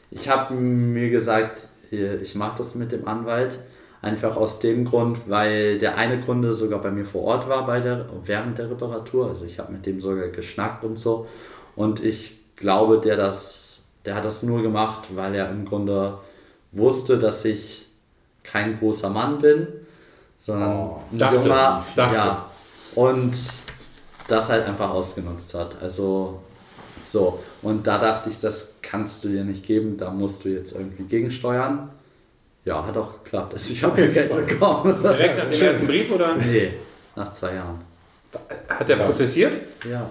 Ich 0.10 0.28
habe 0.30 0.56
mir 0.56 1.10
gesagt, 1.10 1.68
ich 1.92 2.34
mache 2.36 2.58
das 2.58 2.74
mit 2.76 2.92
dem 2.92 3.08
Anwalt. 3.08 3.60
Einfach 4.02 4.36
aus 4.36 4.60
dem 4.60 4.86
Grund, 4.86 5.30
weil 5.30 5.80
der 5.80 5.98
eine 5.98 6.20
Kunde 6.22 6.54
sogar 6.54 6.80
bei 6.80 6.92
mir 6.92 7.06
vor 7.06 7.24
Ort 7.24 7.50
war 7.50 7.66
bei 7.66 7.80
der, 7.80 8.06
während 8.24 8.58
der 8.58 8.70
Reparatur. 8.70 9.30
Also 9.30 9.46
ich 9.46 9.58
habe 9.58 9.72
mit 9.72 9.86
dem 9.86 10.00
sogar 10.00 10.28
geschnackt 10.28 10.84
und 10.84 10.96
so. 10.98 11.28
Und 11.76 12.04
ich 12.04 12.38
glaube, 12.56 13.00
der, 13.00 13.18
das, 13.18 13.80
der 14.06 14.16
hat 14.16 14.26
das 14.26 14.44
nur 14.44 14.62
gemacht, 14.62 15.06
weil 15.16 15.34
er 15.36 15.50
im 15.50 15.66
Grunde 15.66 16.20
wusste, 16.72 17.18
dass 17.18 17.46
ich 17.46 17.88
kein 18.44 18.78
großer 18.80 19.10
Mann 19.10 19.42
bin, 19.42 19.68
sondern 20.38 20.78
Oh, 20.78 21.02
ein 21.12 21.18
dachte, 21.18 21.36
junger, 21.48 21.84
dachte. 21.96 22.16
ja. 22.16 22.52
Und 22.94 23.36
das 24.28 24.50
halt 24.50 24.66
einfach 24.68 24.92
ausgenutzt 24.92 25.54
hat. 25.56 25.82
Also 25.82 26.42
so, 27.04 27.40
und 27.62 27.88
da 27.88 27.98
dachte 27.98 28.30
ich, 28.30 28.40
das 28.40 28.76
kannst 28.82 29.24
du 29.24 29.30
dir 29.30 29.44
nicht 29.44 29.66
geben, 29.66 29.98
da 29.98 30.10
musst 30.12 30.46
du 30.46 30.50
jetzt 30.50 30.74
irgendwie 30.74 31.04
gegensteuern. 31.04 31.90
Ja, 32.66 32.86
hat 32.86 32.98
auch 32.98 33.24
geklappt. 33.24 33.54
Also 33.54 33.74
ich 33.74 33.84
habe 33.84 33.94
Okay. 33.94 34.08
Geld 34.12 34.48
bekommen. 34.48 34.96
Direkt 35.04 35.38
nach 35.38 35.46
dem 35.46 35.54
Schön. 35.54 35.68
ersten 35.68 35.88
Brief 35.88 36.12
oder? 36.12 36.36
nee, 36.36 36.74
nach 37.16 37.32
zwei 37.32 37.54
Jahren. 37.56 37.80
Hat 38.68 38.90
der 38.90 38.98
Ja. 38.98 39.04
prozessiert? 39.04 39.58
Ja. 39.90 40.10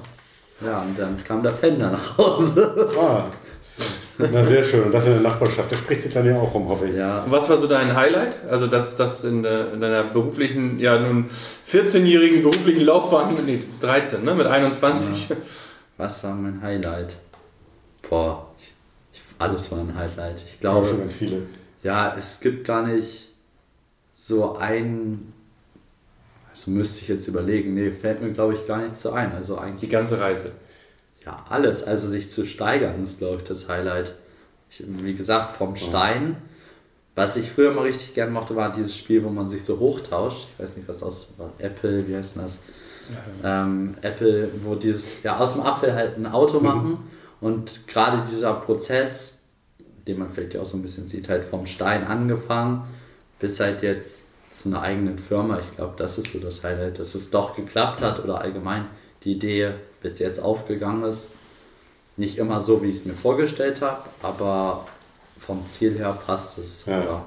Ja, 0.64 0.80
und 0.82 0.98
dann 0.98 1.22
kam 1.24 1.42
der 1.42 1.52
Fender 1.52 1.90
nach 1.90 2.16
Hause. 2.16 2.88
Ah, 2.98 3.24
na 4.18 4.44
sehr 4.44 4.62
schön. 4.62 4.84
Und 4.84 4.92
das 4.94 5.06
in 5.06 5.14
der 5.14 5.22
Nachbarschaft. 5.22 5.68
Der 5.72 5.76
spricht 5.76 6.02
sich 6.02 6.12
dann 6.12 6.24
ja 6.24 6.36
auch 6.36 6.54
um, 6.54 6.68
hoffe 6.68 6.86
ich. 6.86 6.94
Ja, 6.94 7.22
Und 7.24 7.32
Was 7.32 7.48
war 7.50 7.56
so 7.56 7.66
dein 7.66 7.94
Highlight? 7.96 8.36
Also 8.48 8.68
das, 8.68 8.94
das 8.94 9.24
in, 9.24 9.44
in 9.44 9.80
deiner 9.80 10.04
beruflichen, 10.04 10.78
ja 10.78 10.96
nun 10.96 11.28
14-jährigen 11.68 12.42
beruflichen 12.42 12.84
Laufbahn, 12.86 13.36
nee, 13.44 13.58
13, 13.80 14.22
ne? 14.24 14.32
Mit 14.36 14.46
21. 14.46 15.34
was 15.96 16.22
war 16.22 16.34
mein 16.36 16.62
Highlight? 16.62 17.16
Boah, 18.08 18.46
ich, 18.60 18.72
ich, 19.12 19.20
alles 19.38 19.72
war 19.72 19.80
ein 19.80 19.92
Highlight. 19.96 20.38
Ich 20.38 20.52
Ich 20.54 20.60
glaube 20.60 20.76
glaube, 20.82 20.88
schon 20.88 21.00
ganz 21.00 21.14
viele. 21.14 21.42
Ja, 21.84 22.16
es 22.18 22.40
gibt 22.40 22.66
gar 22.66 22.84
nicht 22.84 23.28
so 24.14 24.56
ein. 24.56 25.32
Also 26.50 26.70
müsste 26.72 27.02
ich 27.02 27.08
jetzt 27.08 27.28
überlegen. 27.28 27.74
Nee, 27.74 27.92
fällt 27.92 28.20
mir 28.22 28.32
glaube 28.32 28.54
ich 28.54 28.66
gar 28.66 28.78
nicht 28.78 28.96
so 28.96 29.12
ein. 29.12 29.32
Also 29.32 29.54
Die 29.54 29.60
eigentlich 29.60 29.90
ganze 29.90 30.18
Reise. 30.18 30.52
ja 31.24 31.44
alles. 31.48 31.84
Also 31.84 32.08
sich 32.08 32.30
zu 32.30 32.46
steigern 32.46 33.02
ist 33.02 33.18
glaube 33.18 33.36
ich 33.38 33.44
das 33.44 33.68
Highlight. 33.68 34.14
Ich, 34.70 34.82
wie 34.86 35.14
gesagt, 35.14 35.56
vom 35.56 35.76
Stein. 35.76 36.36
Was 37.16 37.36
ich 37.36 37.48
früher 37.48 37.70
mal 37.72 37.82
richtig 37.82 38.14
gern 38.14 38.32
mochte, 38.32 38.56
war 38.56 38.72
dieses 38.72 38.96
Spiel, 38.96 39.22
wo 39.22 39.28
man 39.28 39.46
sich 39.46 39.64
so 39.64 39.78
hochtauscht. 39.78 40.48
Ich 40.54 40.62
weiß 40.62 40.76
nicht, 40.78 40.88
was 40.88 41.02
aus 41.04 41.28
war. 41.36 41.52
Apple, 41.58 42.08
wie 42.08 42.16
heißt 42.16 42.34
denn 42.34 42.42
das? 42.42 42.58
Ähm, 43.44 43.94
Apple, 44.02 44.50
wo 44.64 44.74
dieses, 44.74 45.22
ja, 45.22 45.36
aus 45.36 45.52
dem 45.52 45.62
Apfel 45.62 45.94
halt 45.94 46.16
ein 46.16 46.26
Auto 46.26 46.58
machen. 46.58 46.98
Und 47.40 47.86
gerade 47.86 48.24
dieser 48.28 48.54
Prozess, 48.54 49.33
den 50.06 50.18
man 50.18 50.30
vielleicht 50.30 50.54
ja 50.54 50.60
auch 50.60 50.66
so 50.66 50.76
ein 50.76 50.82
bisschen 50.82 51.08
sieht, 51.08 51.28
halt 51.28 51.44
vom 51.44 51.66
Stein 51.66 52.04
angefangen 52.04 52.84
bis 53.38 53.60
halt 53.60 53.82
jetzt 53.82 54.22
zu 54.52 54.68
einer 54.68 54.80
eigenen 54.82 55.18
Firma. 55.18 55.58
Ich 55.58 55.76
glaube, 55.76 55.94
das 55.96 56.16
ist 56.18 56.32
so 56.32 56.38
das 56.38 56.62
Highlight, 56.64 56.98
dass 56.98 57.14
es 57.14 57.30
doch 57.30 57.56
geklappt 57.56 58.02
hat 58.02 58.22
oder 58.22 58.40
allgemein 58.40 58.86
die 59.24 59.32
Idee 59.32 59.72
bis 60.00 60.18
jetzt 60.18 60.40
aufgegangen 60.40 61.04
ist. 61.04 61.28
Nicht 62.16 62.38
immer 62.38 62.60
so, 62.60 62.82
wie 62.82 62.90
ich 62.90 62.96
es 62.98 63.04
mir 63.04 63.14
vorgestellt 63.14 63.80
habe, 63.80 63.98
aber 64.22 64.86
vom 65.38 65.68
Ziel 65.68 65.98
her 65.98 66.16
passt 66.26 66.58
es. 66.58 66.84
Ja. 66.86 67.24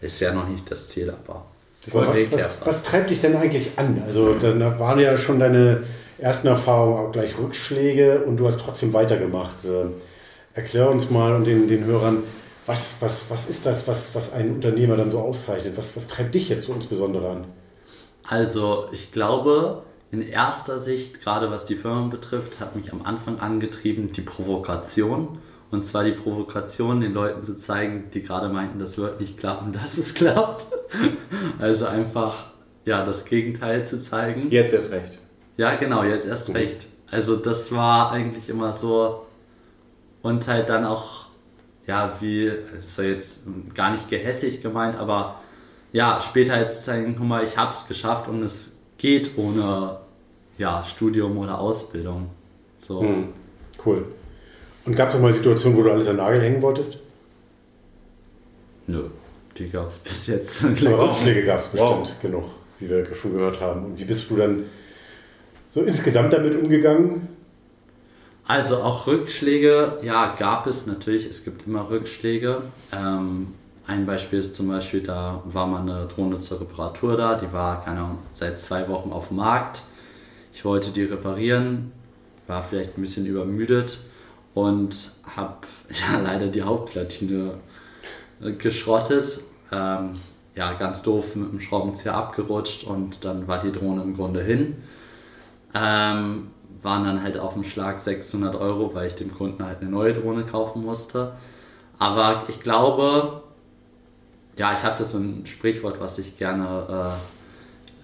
Ist 0.00 0.20
ja 0.20 0.32
noch 0.32 0.46
nicht 0.46 0.70
das 0.70 0.90
Ziel, 0.90 1.10
aber 1.10 1.46
Was, 1.90 2.30
was, 2.30 2.58
was, 2.64 2.82
treibt 2.82 3.10
dich 3.10 3.18
denn 3.18 3.34
eigentlich 3.34 3.70
an? 3.76 4.02
Also 4.06 4.34
da 4.34 4.78
waren 4.78 4.98
ja 4.98 5.16
schon 5.16 5.40
deine 5.40 5.84
ersten 6.18 6.48
Erfahrungen 6.48 7.06
auch 7.06 7.12
gleich 7.12 7.38
Rückschläge 7.38 8.22
und 8.22 8.36
du 8.36 8.46
hast 8.46 8.60
trotzdem 8.60 8.92
weitergemacht. 8.92 9.58
Erklär 10.56 10.88
uns 10.88 11.10
mal 11.10 11.34
und 11.34 11.44
den, 11.44 11.68
den 11.68 11.84
Hörern, 11.84 12.22
was, 12.64 12.96
was, 13.00 13.30
was 13.30 13.46
ist 13.46 13.66
das, 13.66 13.86
was, 13.86 14.14
was 14.14 14.32
ein 14.32 14.54
Unternehmer 14.54 14.96
dann 14.96 15.10
so 15.10 15.20
auszeichnet? 15.20 15.76
Was, 15.76 15.94
was 15.94 16.08
treibt 16.08 16.34
dich 16.34 16.48
jetzt 16.48 16.64
so 16.64 16.72
insbesondere 16.72 17.28
an? 17.28 17.44
Also 18.22 18.88
ich 18.90 19.12
glaube, 19.12 19.82
in 20.10 20.22
erster 20.22 20.78
Sicht, 20.78 21.20
gerade 21.20 21.50
was 21.50 21.66
die 21.66 21.76
Firma 21.76 22.08
betrifft, 22.08 22.58
hat 22.58 22.74
mich 22.74 22.90
am 22.92 23.02
Anfang 23.02 23.38
angetrieben 23.38 24.12
die 24.12 24.22
Provokation. 24.22 25.38
Und 25.70 25.82
zwar 25.84 26.04
die 26.04 26.12
Provokation, 26.12 27.02
den 27.02 27.12
Leuten 27.12 27.44
zu 27.44 27.54
zeigen, 27.54 28.04
die 28.14 28.22
gerade 28.22 28.48
meinten, 28.48 28.78
das 28.78 28.96
wird 28.96 29.20
nicht 29.20 29.36
klappen, 29.36 29.72
dass 29.80 29.98
es 29.98 30.14
klappt. 30.14 30.64
Also 31.58 31.86
einfach 31.86 32.46
ja, 32.86 33.04
das 33.04 33.26
Gegenteil 33.26 33.84
zu 33.84 34.00
zeigen. 34.00 34.50
Jetzt 34.50 34.72
erst 34.72 34.90
recht. 34.90 35.18
Ja, 35.58 35.74
genau, 35.74 36.02
jetzt 36.02 36.26
erst 36.26 36.48
mhm. 36.48 36.56
recht. 36.56 36.86
Also 37.10 37.36
das 37.36 37.72
war 37.72 38.10
eigentlich 38.10 38.48
immer 38.48 38.72
so. 38.72 39.25
Und 40.22 40.46
halt 40.48 40.68
dann 40.68 40.84
auch, 40.84 41.26
ja, 41.86 42.16
wie, 42.20 42.46
es 42.46 42.82
ist 42.82 42.98
ja 42.98 43.04
jetzt 43.04 43.42
gar 43.74 43.92
nicht 43.92 44.08
gehässig 44.08 44.60
gemeint, 44.60 44.96
aber 44.96 45.40
ja, 45.92 46.20
später 46.20 46.54
halt 46.54 46.70
zu 46.70 46.82
zeigen, 46.82 47.14
guck 47.16 47.26
mal, 47.26 47.44
ich 47.44 47.56
hab's 47.56 47.86
geschafft 47.86 48.28
und 48.28 48.42
es 48.42 48.78
geht 48.98 49.38
ohne 49.38 49.98
ja, 50.58 50.84
Studium 50.84 51.38
oder 51.38 51.58
Ausbildung. 51.58 52.30
So. 52.78 53.02
Mhm. 53.02 53.28
Cool. 53.84 54.06
Und 54.84 54.94
gab 54.94 55.08
es 55.08 55.16
auch 55.16 55.20
mal 55.20 55.32
Situationen, 55.32 55.76
wo 55.76 55.82
du 55.82 55.90
alles 55.90 56.08
an 56.08 56.16
Nagel 56.16 56.40
hängen 56.40 56.62
wolltest? 56.62 56.98
Nö, 58.86 59.04
die 59.56 59.68
gab 59.68 59.88
es 59.88 59.98
bis 60.04 60.26
jetzt. 60.28 60.64
Aber 60.64 61.04
Rückschläge 61.04 61.44
gab 61.44 61.60
es 61.60 61.68
bestimmt 61.68 61.90
wow. 61.90 62.20
genug, 62.22 62.44
wie 62.78 62.88
wir 62.88 63.14
schon 63.14 63.32
gehört 63.32 63.60
haben. 63.60 63.86
Und 63.86 63.98
wie 63.98 64.04
bist 64.04 64.30
du 64.30 64.36
dann 64.36 64.64
so 65.70 65.82
insgesamt 65.82 66.32
damit 66.32 66.54
umgegangen? 66.54 67.28
Also 68.48 68.76
auch 68.78 69.06
Rückschläge, 69.08 69.98
ja, 70.02 70.34
gab 70.38 70.66
es 70.66 70.86
natürlich. 70.86 71.26
Es 71.26 71.44
gibt 71.44 71.66
immer 71.66 71.90
Rückschläge. 71.90 72.62
Ähm, 72.92 73.54
ein 73.86 74.06
Beispiel 74.06 74.38
ist 74.38 74.54
zum 74.54 74.68
Beispiel, 74.68 75.02
da 75.02 75.42
war 75.44 75.66
mal 75.66 75.80
eine 75.80 76.06
Drohne 76.06 76.38
zur 76.38 76.60
Reparatur 76.60 77.16
da, 77.16 77.34
die 77.34 77.52
war, 77.52 77.84
keine 77.84 78.00
Ahnung, 78.00 78.18
seit 78.32 78.58
zwei 78.60 78.88
Wochen 78.88 79.12
auf 79.12 79.28
dem 79.28 79.38
Markt. 79.38 79.82
Ich 80.52 80.64
wollte 80.64 80.90
die 80.90 81.04
reparieren, 81.04 81.92
war 82.46 82.62
vielleicht 82.62 82.96
ein 82.96 83.00
bisschen 83.00 83.26
übermüdet 83.26 83.98
und 84.54 85.12
habe 85.36 85.66
ja 85.90 86.20
leider 86.20 86.46
die 86.46 86.62
Hauptplatine 86.62 87.54
äh, 88.40 88.52
geschrottet. 88.52 89.40
Ähm, 89.72 90.12
ja, 90.54 90.72
ganz 90.72 91.02
doof 91.02 91.36
mit 91.36 91.52
dem 91.52 91.60
Schraubenzieher 91.60 92.14
abgerutscht 92.14 92.84
und 92.84 93.24
dann 93.24 93.46
war 93.48 93.60
die 93.60 93.72
Drohne 93.72 94.02
im 94.02 94.16
Grunde 94.16 94.42
hin. 94.42 94.76
Ähm, 95.74 96.48
waren 96.86 97.04
dann 97.04 97.22
halt 97.22 97.36
auf 97.36 97.54
dem 97.54 97.64
Schlag 97.64 97.98
600 97.98 98.54
Euro, 98.54 98.94
weil 98.94 99.08
ich 99.08 99.16
dem 99.16 99.34
Kunden 99.34 99.62
halt 99.66 99.80
eine 99.80 99.90
neue 99.90 100.14
Drohne 100.14 100.44
kaufen 100.44 100.82
musste. 100.82 101.32
Aber 101.98 102.44
ich 102.48 102.60
glaube, 102.60 103.42
ja, 104.56 104.72
ich 104.72 104.84
habe 104.84 104.96
das 104.96 105.10
so 105.10 105.18
ein 105.18 105.46
Sprichwort, 105.46 106.00
was 106.00 106.18
ich 106.18 106.38
gerne 106.38 107.18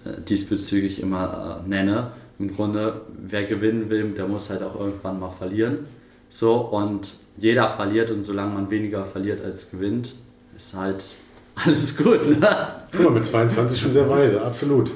äh, 0.05 0.09
äh 0.09 0.21
diesbezüglich 0.21 1.01
immer 1.01 1.63
äh, 1.65 1.69
nenne. 1.69 2.11
Im 2.39 2.53
Grunde, 2.53 3.01
wer 3.17 3.45
gewinnen 3.45 3.89
will, 3.89 4.03
der 4.11 4.27
muss 4.27 4.49
halt 4.49 4.61
auch 4.61 4.77
irgendwann 4.77 5.17
mal 5.17 5.29
verlieren. 5.29 5.87
So, 6.29 6.55
und 6.57 7.13
jeder 7.37 7.69
verliert 7.69 8.11
und 8.11 8.23
solange 8.23 8.53
man 8.53 8.69
weniger 8.69 9.05
verliert 9.05 9.41
als 9.41 9.71
gewinnt, 9.71 10.13
ist 10.57 10.75
halt 10.75 11.05
alles 11.55 11.95
gut. 11.95 12.37
Ne? 12.37 12.49
Guck 12.91 13.05
mal, 13.05 13.11
mit 13.11 13.23
22 13.23 13.79
schon 13.79 13.93
sehr 13.93 14.09
weise, 14.09 14.41
absolut. 14.41 14.91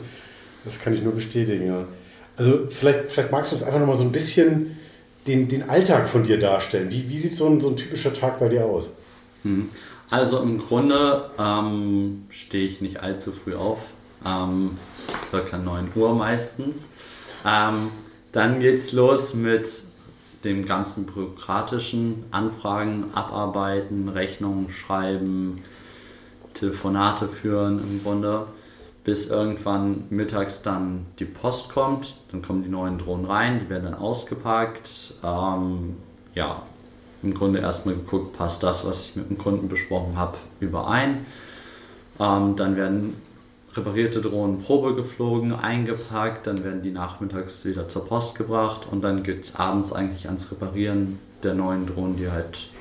Das 0.65 0.77
kann 0.81 0.93
ich 0.93 1.01
nur 1.01 1.13
bestätigen, 1.13 1.67
ja. 1.67 1.85
Also 2.37 2.67
vielleicht, 2.69 3.09
vielleicht 3.09 3.31
magst 3.31 3.51
du 3.51 3.55
uns 3.55 3.63
einfach 3.63 3.79
nochmal 3.79 3.95
so 3.95 4.03
ein 4.03 4.11
bisschen 4.11 4.77
den, 5.25 5.47
den 5.47 5.69
Alltag 5.69 6.07
von 6.07 6.23
dir 6.23 6.39
darstellen. 6.39 6.89
Wie, 6.89 7.09
wie 7.09 7.19
sieht 7.19 7.35
so 7.35 7.47
ein, 7.47 7.59
so 7.59 7.69
ein 7.69 7.75
typischer 7.75 8.13
Tag 8.13 8.39
bei 8.39 8.47
dir 8.47 8.65
aus? 8.65 8.91
Hm. 9.43 9.69
Also 10.09 10.39
im 10.39 10.59
Grunde 10.59 11.29
ähm, 11.37 12.25
stehe 12.29 12.65
ich 12.65 12.79
nicht 12.79 13.01
allzu 13.01 13.33
früh 13.33 13.55
auf, 13.55 13.79
ähm, 14.25 14.77
circa 15.29 15.57
9 15.57 15.89
Uhr 15.95 16.15
meistens. 16.15 16.87
Ähm, 17.45 17.89
dann 18.31 18.61
es 18.61 18.93
los 18.93 19.33
mit 19.33 19.83
dem 20.45 20.65
ganzen 20.65 21.05
bürokratischen 21.05 22.23
Anfragen 22.31 23.05
abarbeiten, 23.13 24.07
Rechnungen 24.07 24.69
schreiben, 24.69 25.61
Telefonate 26.53 27.27
führen 27.27 27.79
im 27.79 28.01
Grunde, 28.03 28.45
bis 29.07 29.29
irgendwann 29.29 30.03
mittags 30.09 30.63
dann 30.63 31.05
die 31.17 31.23
Post 31.23 31.69
kommt, 31.69 32.15
dann 32.29 32.41
kommen 32.41 32.61
die 32.61 32.67
neuen 32.67 32.97
Drohnen 32.97 33.23
rein, 33.23 33.61
die 33.61 33.69
werden 33.69 33.85
dann 33.85 33.93
ausgepackt. 33.93 35.13
Ähm, 35.23 35.95
ja, 36.35 36.63
im 37.23 37.33
Grunde 37.33 37.59
erstmal 37.59 37.95
geguckt, 37.95 38.33
passt 38.37 38.63
das, 38.63 38.85
was 38.85 39.05
ich 39.05 39.15
mit 39.15 39.29
dem 39.29 39.37
Kunden 39.37 39.69
besprochen 39.69 40.17
habe, 40.17 40.37
überein. 40.59 41.25
Ähm, 42.19 42.57
dann 42.57 42.75
werden 42.75 43.15
reparierte 43.73 44.19
Drohnen 44.19 44.59
Probe 44.59 44.93
geflogen, 44.93 45.53
eingepackt, 45.53 46.45
dann 46.45 46.65
werden 46.65 46.81
die 46.81 46.91
nachmittags 46.91 47.63
wieder 47.63 47.87
zur 47.87 48.03
Post 48.03 48.37
gebracht 48.37 48.89
und 48.91 49.05
dann 49.05 49.23
geht 49.23 49.45
es 49.45 49.55
abends 49.55 49.93
eigentlich 49.93 50.25
ans 50.25 50.51
Reparieren 50.51 51.17
der 51.43 51.53
neuen 51.53 51.87
Drohnen, 51.87 52.17
die 52.17 52.29
halt 52.29 52.71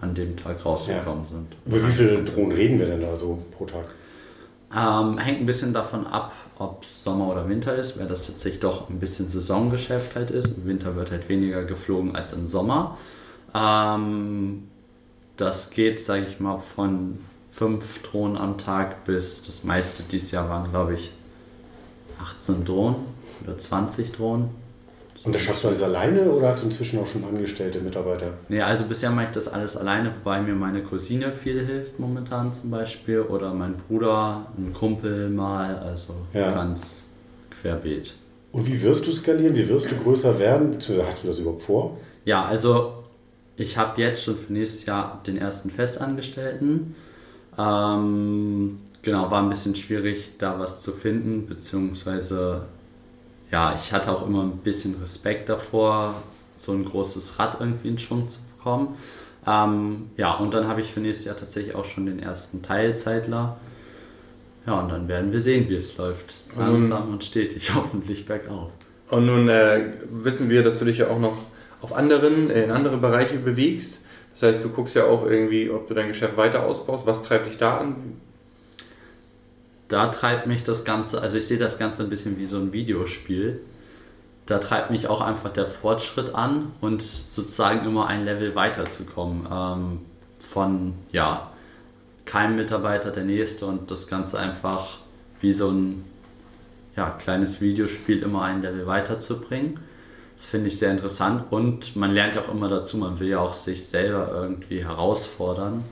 an 0.00 0.14
dem 0.14 0.36
Tag 0.36 0.64
rausgekommen 0.64 1.24
ja. 1.24 1.30
sind. 1.30 1.56
Über 1.66 1.88
wie 1.88 1.90
viele 1.90 2.22
Drohnen 2.22 2.52
reden 2.52 2.78
wir 2.78 2.86
denn 2.86 3.00
da 3.00 3.16
so 3.16 3.42
pro 3.50 3.64
Tag? 3.64 3.86
Ähm, 4.76 5.18
hängt 5.18 5.40
ein 5.40 5.46
bisschen 5.46 5.72
davon 5.72 6.06
ab, 6.06 6.32
ob 6.58 6.84
Sommer 6.84 7.28
oder 7.28 7.48
Winter 7.48 7.74
ist, 7.76 7.98
weil 7.98 8.08
das 8.08 8.26
tatsächlich 8.26 8.60
doch 8.60 8.90
ein 8.90 8.98
bisschen 8.98 9.30
Saisongeschäft 9.30 10.16
halt 10.16 10.30
ist. 10.30 10.58
Im 10.58 10.66
Winter 10.66 10.96
wird 10.96 11.10
halt 11.10 11.28
weniger 11.28 11.64
geflogen 11.64 12.16
als 12.16 12.32
im 12.32 12.48
Sommer. 12.48 12.98
Ähm, 13.54 14.68
das 15.36 15.70
geht, 15.70 16.02
sage 16.02 16.26
ich 16.26 16.40
mal, 16.40 16.58
von 16.58 17.18
fünf 17.52 18.02
Drohnen 18.02 18.36
am 18.36 18.58
Tag 18.58 19.04
bis 19.04 19.42
das 19.42 19.62
meiste 19.62 20.02
dieses 20.02 20.32
Jahr 20.32 20.48
waren, 20.48 20.70
glaube 20.70 20.94
ich, 20.94 21.12
18 22.20 22.64
Drohnen 22.64 22.96
oder 23.44 23.56
20 23.56 24.12
Drohnen. 24.12 24.63
Und 25.22 25.34
das 25.34 25.42
schaffst 25.42 25.62
du 25.62 25.68
alles 25.68 25.82
alleine 25.82 26.22
oder 26.30 26.48
hast 26.48 26.62
du 26.62 26.66
inzwischen 26.66 26.98
auch 26.98 27.06
schon 27.06 27.24
angestellte 27.24 27.80
Mitarbeiter? 27.80 28.34
Nee, 28.48 28.60
also 28.60 28.84
bisher 28.84 29.10
mache 29.10 29.26
ich 29.26 29.30
das 29.30 29.48
alles 29.48 29.76
alleine, 29.76 30.12
wobei 30.18 30.40
mir 30.40 30.54
meine 30.54 30.82
Cousine 30.82 31.32
viel 31.32 31.64
hilft 31.64 31.98
momentan 31.98 32.52
zum 32.52 32.70
Beispiel 32.70 33.20
oder 33.20 33.54
mein 33.54 33.76
Bruder, 33.76 34.46
ein 34.58 34.72
Kumpel 34.72 35.30
mal, 35.30 35.78
also 35.78 36.14
ja. 36.32 36.52
ganz 36.52 37.06
querbeet. 37.60 38.14
Und 38.52 38.66
wie 38.66 38.82
wirst 38.82 39.06
du 39.06 39.12
skalieren? 39.12 39.54
Wie 39.54 39.68
wirst 39.68 39.90
du 39.90 39.96
größer 39.96 40.38
werden? 40.38 40.76
Hast 41.04 41.22
du 41.22 41.26
das 41.26 41.38
überhaupt 41.38 41.62
vor? 41.62 41.98
Ja, 42.24 42.44
also 42.44 43.04
ich 43.56 43.78
habe 43.78 44.00
jetzt 44.00 44.24
schon 44.24 44.36
für 44.36 44.52
nächstes 44.52 44.86
Jahr 44.86 45.22
den 45.26 45.36
ersten 45.36 45.70
Festangestellten 45.70 46.94
ähm, 47.58 48.78
genau, 49.02 49.30
war 49.30 49.42
ein 49.42 49.48
bisschen 49.48 49.74
schwierig, 49.74 50.32
da 50.38 50.58
was 50.58 50.82
zu 50.82 50.92
finden, 50.92 51.46
beziehungsweise 51.46 52.62
ja, 53.50 53.74
ich 53.74 53.92
hatte 53.92 54.10
auch 54.10 54.26
immer 54.26 54.42
ein 54.42 54.58
bisschen 54.58 54.96
Respekt 55.00 55.48
davor, 55.48 56.22
so 56.56 56.72
ein 56.72 56.84
großes 56.84 57.38
Rad 57.38 57.58
irgendwie 57.60 57.88
in 57.88 57.98
Schwung 57.98 58.28
zu 58.28 58.40
bekommen. 58.56 58.96
Ähm, 59.46 60.10
ja, 60.16 60.34
und 60.34 60.54
dann 60.54 60.66
habe 60.66 60.80
ich 60.80 60.92
für 60.92 61.00
nächstes 61.00 61.26
Jahr 61.26 61.36
tatsächlich 61.36 61.74
auch 61.74 61.84
schon 61.84 62.06
den 62.06 62.18
ersten 62.18 62.62
Teilzeitler. 62.62 63.58
Ja, 64.66 64.80
und 64.80 64.90
dann 64.90 65.08
werden 65.08 65.32
wir 65.32 65.40
sehen, 65.40 65.68
wie 65.68 65.74
es 65.74 65.96
läuft. 65.98 66.36
Langsam 66.56 67.10
und 67.10 67.24
stetig, 67.24 67.74
hoffentlich 67.74 68.24
bergauf. 68.24 68.72
Und 69.10 69.26
nun 69.26 69.48
äh, 69.48 69.92
wissen 70.10 70.48
wir, 70.48 70.62
dass 70.62 70.78
du 70.78 70.86
dich 70.86 70.98
ja 70.98 71.08
auch 71.08 71.18
noch 71.18 71.36
auf 71.82 71.94
anderen, 71.94 72.50
äh, 72.50 72.64
in 72.64 72.70
andere 72.70 72.96
Bereiche 72.96 73.38
bewegst. 73.38 74.00
Das 74.32 74.42
heißt, 74.42 74.64
du 74.64 74.70
guckst 74.70 74.94
ja 74.94 75.04
auch 75.04 75.26
irgendwie, 75.26 75.70
ob 75.70 75.86
du 75.86 75.94
dein 75.94 76.08
Geschäft 76.08 76.36
weiter 76.36 76.64
ausbaust. 76.64 77.06
Was 77.06 77.22
treibt 77.22 77.46
dich 77.46 77.58
da 77.58 77.78
an? 77.78 78.20
Da 79.88 80.08
treibt 80.08 80.46
mich 80.46 80.64
das 80.64 80.84
Ganze, 80.84 81.20
also 81.20 81.38
ich 81.38 81.46
sehe 81.46 81.58
das 81.58 81.78
Ganze 81.78 82.02
ein 82.02 82.10
bisschen 82.10 82.38
wie 82.38 82.46
so 82.46 82.56
ein 82.58 82.72
Videospiel. 82.72 83.60
Da 84.46 84.58
treibt 84.58 84.90
mich 84.90 85.08
auch 85.08 85.20
einfach 85.20 85.52
der 85.52 85.66
Fortschritt 85.66 86.34
an 86.34 86.72
und 86.80 87.02
sozusagen 87.02 87.86
immer 87.86 88.06
ein 88.06 88.24
Level 88.24 88.54
weiterzukommen. 88.54 89.46
Ähm, 89.50 90.00
von, 90.38 90.94
ja, 91.12 91.50
kein 92.24 92.56
Mitarbeiter 92.56 93.10
der 93.10 93.24
nächste 93.24 93.66
und 93.66 93.90
das 93.90 94.06
Ganze 94.06 94.38
einfach 94.38 94.98
wie 95.40 95.52
so 95.52 95.70
ein 95.70 96.04
ja, 96.96 97.10
kleines 97.10 97.60
Videospiel 97.60 98.22
immer 98.22 98.42
ein 98.42 98.62
Level 98.62 98.86
weiterzubringen. 98.86 99.80
Das 100.36 100.46
finde 100.46 100.68
ich 100.68 100.78
sehr 100.78 100.90
interessant 100.90 101.44
und 101.50 101.96
man 101.96 102.12
lernt 102.12 102.36
auch 102.38 102.48
immer 102.48 102.68
dazu, 102.68 102.96
man 102.96 103.20
will 103.20 103.28
ja 103.28 103.38
auch 103.38 103.54
sich 103.54 103.86
selber 103.86 104.30
irgendwie 104.32 104.84
herausfordern. 104.84 105.84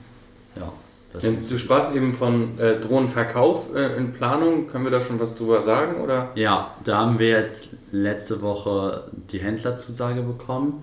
Ja. 0.55 0.73
Du 1.21 1.57
sprachst 1.57 1.95
eben 1.95 2.11
von 2.11 2.57
äh, 2.59 2.79
Drohnenverkauf 2.79 3.75
äh, 3.75 3.95
in 3.97 4.13
Planung. 4.13 4.67
Können 4.67 4.83
wir 4.83 4.91
da 4.91 4.99
schon 4.99 5.19
was 5.19 5.35
drüber 5.35 5.61
sagen? 5.61 6.01
Oder? 6.01 6.31
Ja, 6.35 6.75
da 6.83 6.97
haben 6.97 7.19
wir 7.19 7.29
jetzt 7.29 7.69
letzte 7.91 8.41
Woche 8.41 9.11
die 9.31 9.39
Händlerzusage 9.39 10.23
bekommen. 10.23 10.81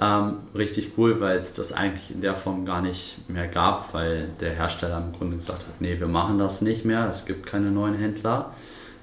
Ähm, 0.00 0.38
richtig 0.54 0.92
cool, 0.96 1.20
weil 1.20 1.38
es 1.38 1.52
das 1.52 1.72
eigentlich 1.72 2.12
in 2.12 2.20
der 2.20 2.34
Form 2.34 2.64
gar 2.64 2.80
nicht 2.80 3.18
mehr 3.28 3.48
gab, 3.48 3.92
weil 3.92 4.28
der 4.40 4.54
Hersteller 4.54 4.98
im 4.98 5.12
Grunde 5.12 5.36
gesagt 5.36 5.66
hat, 5.66 5.80
nee, 5.80 5.98
wir 5.98 6.06
machen 6.06 6.38
das 6.38 6.62
nicht 6.62 6.84
mehr, 6.84 7.08
es 7.08 7.26
gibt 7.26 7.46
keine 7.46 7.70
neuen 7.70 7.94
Händler. 7.94 8.54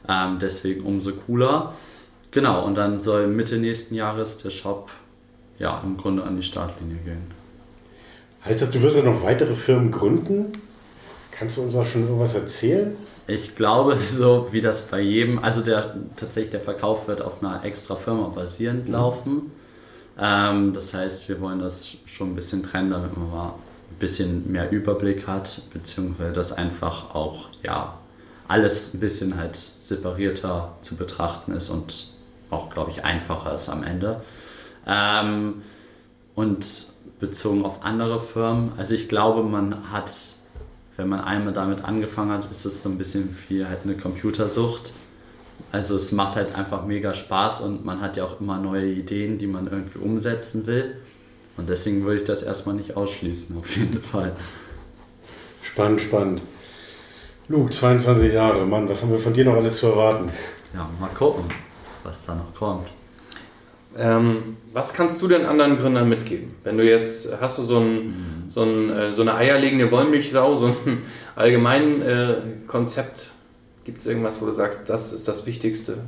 Ähm, 0.07 0.39
deswegen 0.39 0.85
umso 0.85 1.11
cooler. 1.11 1.73
Genau, 2.31 2.65
und 2.65 2.75
dann 2.75 2.97
soll 2.97 3.27
Mitte 3.27 3.57
nächsten 3.57 3.93
Jahres 3.95 4.37
der 4.37 4.51
Shop 4.51 4.89
ja 5.59 5.81
im 5.83 5.97
Grunde 5.97 6.23
an 6.23 6.37
die 6.37 6.43
Startlinie 6.43 6.97
gehen. 6.97 7.44
Heißt 8.45 8.61
das, 8.61 8.69
du 8.69 8.81
wirst 8.83 8.95
ja 8.95 9.01
noch 9.01 9.23
weitere 9.23 9.55
Firmen 9.55 9.91
gründen? 9.91 10.53
Kannst 11.31 11.57
du 11.57 11.63
uns 11.63 11.75
auch 11.75 11.85
schon 11.85 12.03
irgendwas 12.03 12.35
erzählen? 12.35 12.95
Ich 13.25 13.55
glaube, 13.55 13.97
so 13.97 14.47
wie 14.51 14.61
das 14.61 14.83
bei 14.83 15.01
jedem, 15.01 15.39
also 15.39 15.61
der 15.61 15.95
tatsächlich 16.15 16.51
der 16.51 16.61
Verkauf 16.61 17.07
wird 17.07 17.21
auf 17.21 17.43
einer 17.43 17.63
extra 17.65 17.95
Firma 17.95 18.27
basierend 18.27 18.87
mhm. 18.87 18.93
laufen. 18.93 19.51
Ähm, 20.19 20.73
das 20.73 20.93
heißt, 20.93 21.27
wir 21.27 21.41
wollen 21.41 21.59
das 21.59 21.97
schon 22.05 22.31
ein 22.31 22.35
bisschen 22.35 22.61
trennen, 22.61 22.91
damit 22.91 23.17
man 23.17 23.29
mal 23.31 23.47
ein 23.49 23.99
bisschen 23.99 24.51
mehr 24.51 24.71
Überblick 24.71 25.27
hat, 25.27 25.61
beziehungsweise 25.73 26.31
das 26.31 26.53
einfach 26.53 27.15
auch, 27.15 27.49
ja, 27.63 27.97
alles 28.47 28.93
ein 28.93 28.99
bisschen 28.99 29.37
halt 29.37 29.57
separierter 29.79 30.75
zu 30.83 30.95
betrachten 30.95 31.51
ist 31.51 31.71
und 31.71 32.11
auch, 32.51 32.69
glaube 32.69 32.91
ich, 32.91 33.03
einfacher 33.03 33.55
ist 33.55 33.69
am 33.69 33.83
Ende. 33.83 34.21
Ähm, 34.85 35.63
und 36.35 36.65
bezogen 37.25 37.65
auf 37.65 37.83
andere 37.83 38.21
Firmen, 38.21 38.71
also 38.77 38.93
ich 38.93 39.07
glaube, 39.07 39.43
man 39.43 39.91
hat, 39.91 40.11
wenn 40.97 41.09
man 41.09 41.21
einmal 41.21 41.53
damit 41.53 41.83
angefangen 41.83 42.31
hat, 42.31 42.49
ist 42.51 42.65
es 42.65 42.83
so 42.83 42.89
ein 42.89 42.97
bisschen 42.97 43.35
wie 43.47 43.65
halt 43.65 43.79
eine 43.83 43.95
Computersucht. 43.95 44.93
Also 45.71 45.95
es 45.95 46.11
macht 46.11 46.35
halt 46.35 46.55
einfach 46.55 46.85
mega 46.85 47.13
Spaß 47.13 47.61
und 47.61 47.85
man 47.85 48.01
hat 48.01 48.17
ja 48.17 48.25
auch 48.25 48.39
immer 48.39 48.57
neue 48.57 48.91
Ideen, 48.91 49.37
die 49.37 49.47
man 49.47 49.67
irgendwie 49.67 49.99
umsetzen 49.99 50.67
will. 50.67 50.97
Und 51.57 51.69
deswegen 51.69 52.03
würde 52.03 52.19
ich 52.19 52.27
das 52.27 52.43
erstmal 52.43 52.75
nicht 52.75 52.95
ausschließen, 52.97 53.57
auf 53.57 53.75
jeden 53.75 54.01
Fall. 54.03 54.33
Spannend, 55.61 56.01
spannend. 56.01 56.41
Luke, 57.47 57.71
22 57.71 58.33
Jahre, 58.33 58.65
Mann, 58.65 58.87
was 58.89 59.01
haben 59.01 59.11
wir 59.11 59.19
von 59.19 59.33
dir 59.33 59.45
noch 59.45 59.55
alles 59.55 59.77
zu 59.77 59.87
erwarten? 59.87 60.29
Ja, 60.73 60.89
mal 60.99 61.09
gucken, 61.09 61.45
was 62.03 62.25
da 62.25 62.35
noch 62.35 62.53
kommt. 62.53 62.87
Ähm, 63.97 64.57
was 64.73 64.93
kannst 64.93 65.21
du 65.21 65.27
den 65.27 65.45
anderen 65.45 65.77
Gründern 65.77 66.09
mitgeben? 66.09 66.55
Wenn 66.63 66.77
du 66.77 66.83
jetzt, 66.83 67.29
hast 67.39 67.57
du 67.57 67.63
so, 67.63 67.79
ein, 67.79 68.07
mhm. 68.07 68.13
so, 68.49 68.63
ein, 68.63 68.89
äh, 68.89 69.11
so 69.13 69.21
eine 69.21 69.35
eierlegende 69.35 69.89
Wollmilchsau, 69.91 70.55
so 70.57 70.67
ein 70.67 70.97
allgemein 71.35 72.01
äh, 72.01 72.35
Konzept 72.67 73.29
Gibt 73.85 73.99
es 73.99 74.07
irgendwas, 74.07 74.41
wo 74.41 74.47
du 74.47 74.51
sagst, 74.51 74.81
das 74.87 75.13
ist 75.13 75.27
das 75.27 75.45
Wichtigste? 75.45 75.99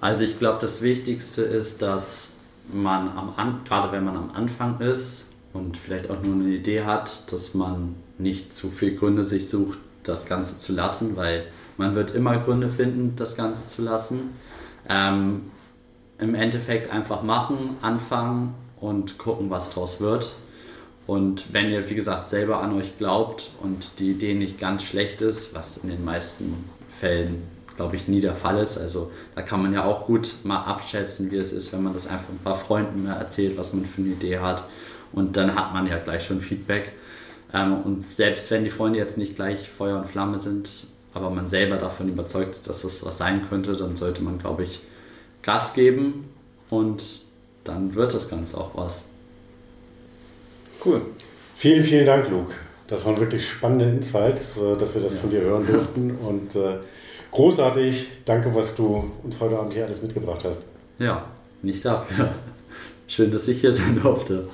Also 0.00 0.22
ich 0.22 0.38
glaube, 0.38 0.58
das 0.60 0.80
Wichtigste 0.80 1.42
ist, 1.42 1.82
dass 1.82 2.30
man 2.72 3.08
am 3.08 3.34
An 3.36 3.62
gerade 3.64 3.90
wenn 3.90 4.04
man 4.04 4.16
am 4.16 4.30
Anfang 4.30 4.80
ist 4.80 5.26
und 5.52 5.76
vielleicht 5.76 6.08
auch 6.08 6.22
nur 6.22 6.34
eine 6.34 6.54
Idee 6.54 6.84
hat, 6.84 7.30
dass 7.32 7.52
man 7.52 7.96
nicht 8.18 8.54
zu 8.54 8.70
viel 8.70 8.94
Gründe 8.94 9.24
sich 9.24 9.48
sucht, 9.48 9.78
das 10.04 10.24
Ganze 10.24 10.56
zu 10.56 10.72
lassen, 10.72 11.16
weil 11.16 11.46
man 11.76 11.96
wird 11.96 12.12
immer 12.12 12.38
Gründe 12.38 12.68
finden, 12.68 13.14
das 13.16 13.36
Ganze 13.36 13.66
zu 13.66 13.82
lassen. 13.82 14.30
Ähm, 14.88 15.50
Im 16.20 16.34
Endeffekt 16.34 16.92
einfach 16.92 17.22
machen, 17.22 17.76
anfangen 17.80 18.54
und 18.80 19.18
gucken, 19.18 19.50
was 19.50 19.70
draus 19.70 20.00
wird. 20.00 20.30
Und 21.06 21.52
wenn 21.52 21.70
ihr, 21.70 21.88
wie 21.90 21.94
gesagt, 21.94 22.28
selber 22.28 22.60
an 22.60 22.72
euch 22.76 22.96
glaubt 22.98 23.50
und 23.62 23.98
die 23.98 24.12
Idee 24.12 24.34
nicht 24.34 24.60
ganz 24.60 24.84
schlecht 24.84 25.20
ist, 25.22 25.54
was 25.54 25.78
in 25.78 25.88
den 25.88 26.04
meisten 26.04 26.70
Fällen, 27.00 27.42
glaube 27.76 27.96
ich, 27.96 28.06
nie 28.06 28.20
der 28.20 28.34
Fall 28.34 28.58
ist. 28.58 28.78
Also 28.78 29.10
da 29.34 29.42
kann 29.42 29.62
man 29.62 29.72
ja 29.72 29.84
auch 29.84 30.06
gut 30.06 30.34
mal 30.44 30.62
abschätzen, 30.62 31.30
wie 31.30 31.36
es 31.36 31.52
ist, 31.52 31.72
wenn 31.72 31.82
man 31.82 31.94
das 31.94 32.06
einfach 32.06 32.28
ein 32.28 32.38
paar 32.38 32.54
Freunden 32.54 33.04
mehr 33.04 33.14
erzählt, 33.14 33.56
was 33.56 33.72
man 33.72 33.86
für 33.86 34.02
eine 34.02 34.10
Idee 34.10 34.38
hat. 34.38 34.64
Und 35.12 35.36
dann 35.36 35.54
hat 35.54 35.72
man 35.72 35.86
ja 35.86 35.98
gleich 35.98 36.24
schon 36.24 36.40
Feedback. 36.40 36.92
Ähm, 37.52 37.80
und 37.82 38.04
selbst 38.14 38.50
wenn 38.50 38.64
die 38.64 38.70
Freunde 38.70 38.98
jetzt 38.98 39.18
nicht 39.18 39.34
gleich 39.34 39.68
Feuer 39.68 39.98
und 39.98 40.06
Flamme 40.06 40.38
sind, 40.38 40.86
aber 41.12 41.30
man 41.30 41.48
selber 41.48 41.76
davon 41.76 42.08
überzeugt 42.08 42.50
ist, 42.50 42.68
dass 42.68 42.82
das 42.82 43.04
was 43.04 43.18
sein 43.18 43.48
könnte, 43.48 43.74
dann 43.76 43.96
sollte 43.96 44.22
man, 44.22 44.38
glaube 44.38 44.62
ich, 44.62 44.80
Gas 45.42 45.74
geben 45.74 46.30
und 46.68 47.02
dann 47.64 47.94
wird 47.94 48.14
das 48.14 48.28
Ganze 48.28 48.58
auch 48.58 48.70
was. 48.74 49.04
Cool. 50.84 51.02
Vielen, 51.54 51.84
vielen 51.84 52.06
Dank, 52.06 52.30
Luke. 52.30 52.52
Das 52.86 53.04
waren 53.04 53.18
wirklich 53.20 53.48
spannende 53.48 53.84
Insights, 53.84 54.58
äh, 54.58 54.76
dass 54.76 54.94
wir 54.94 55.02
das 55.02 55.14
ja. 55.14 55.20
von 55.20 55.30
dir 55.30 55.40
hören 55.42 55.66
durften. 55.66 56.10
Und 56.16 56.56
äh, 56.56 56.78
großartig. 57.30 58.24
Danke, 58.24 58.54
was 58.54 58.74
du 58.74 59.10
uns 59.22 59.40
heute 59.40 59.58
Abend 59.58 59.74
hier 59.74 59.84
alles 59.84 60.02
mitgebracht 60.02 60.44
hast. 60.44 60.62
Ja, 60.98 61.26
nicht 61.62 61.84
dafür. 61.84 62.26
Schön, 63.06 63.30
dass 63.30 63.46
ich 63.48 63.60
hier 63.60 63.72
sein 63.72 64.00
durfte. 64.02 64.48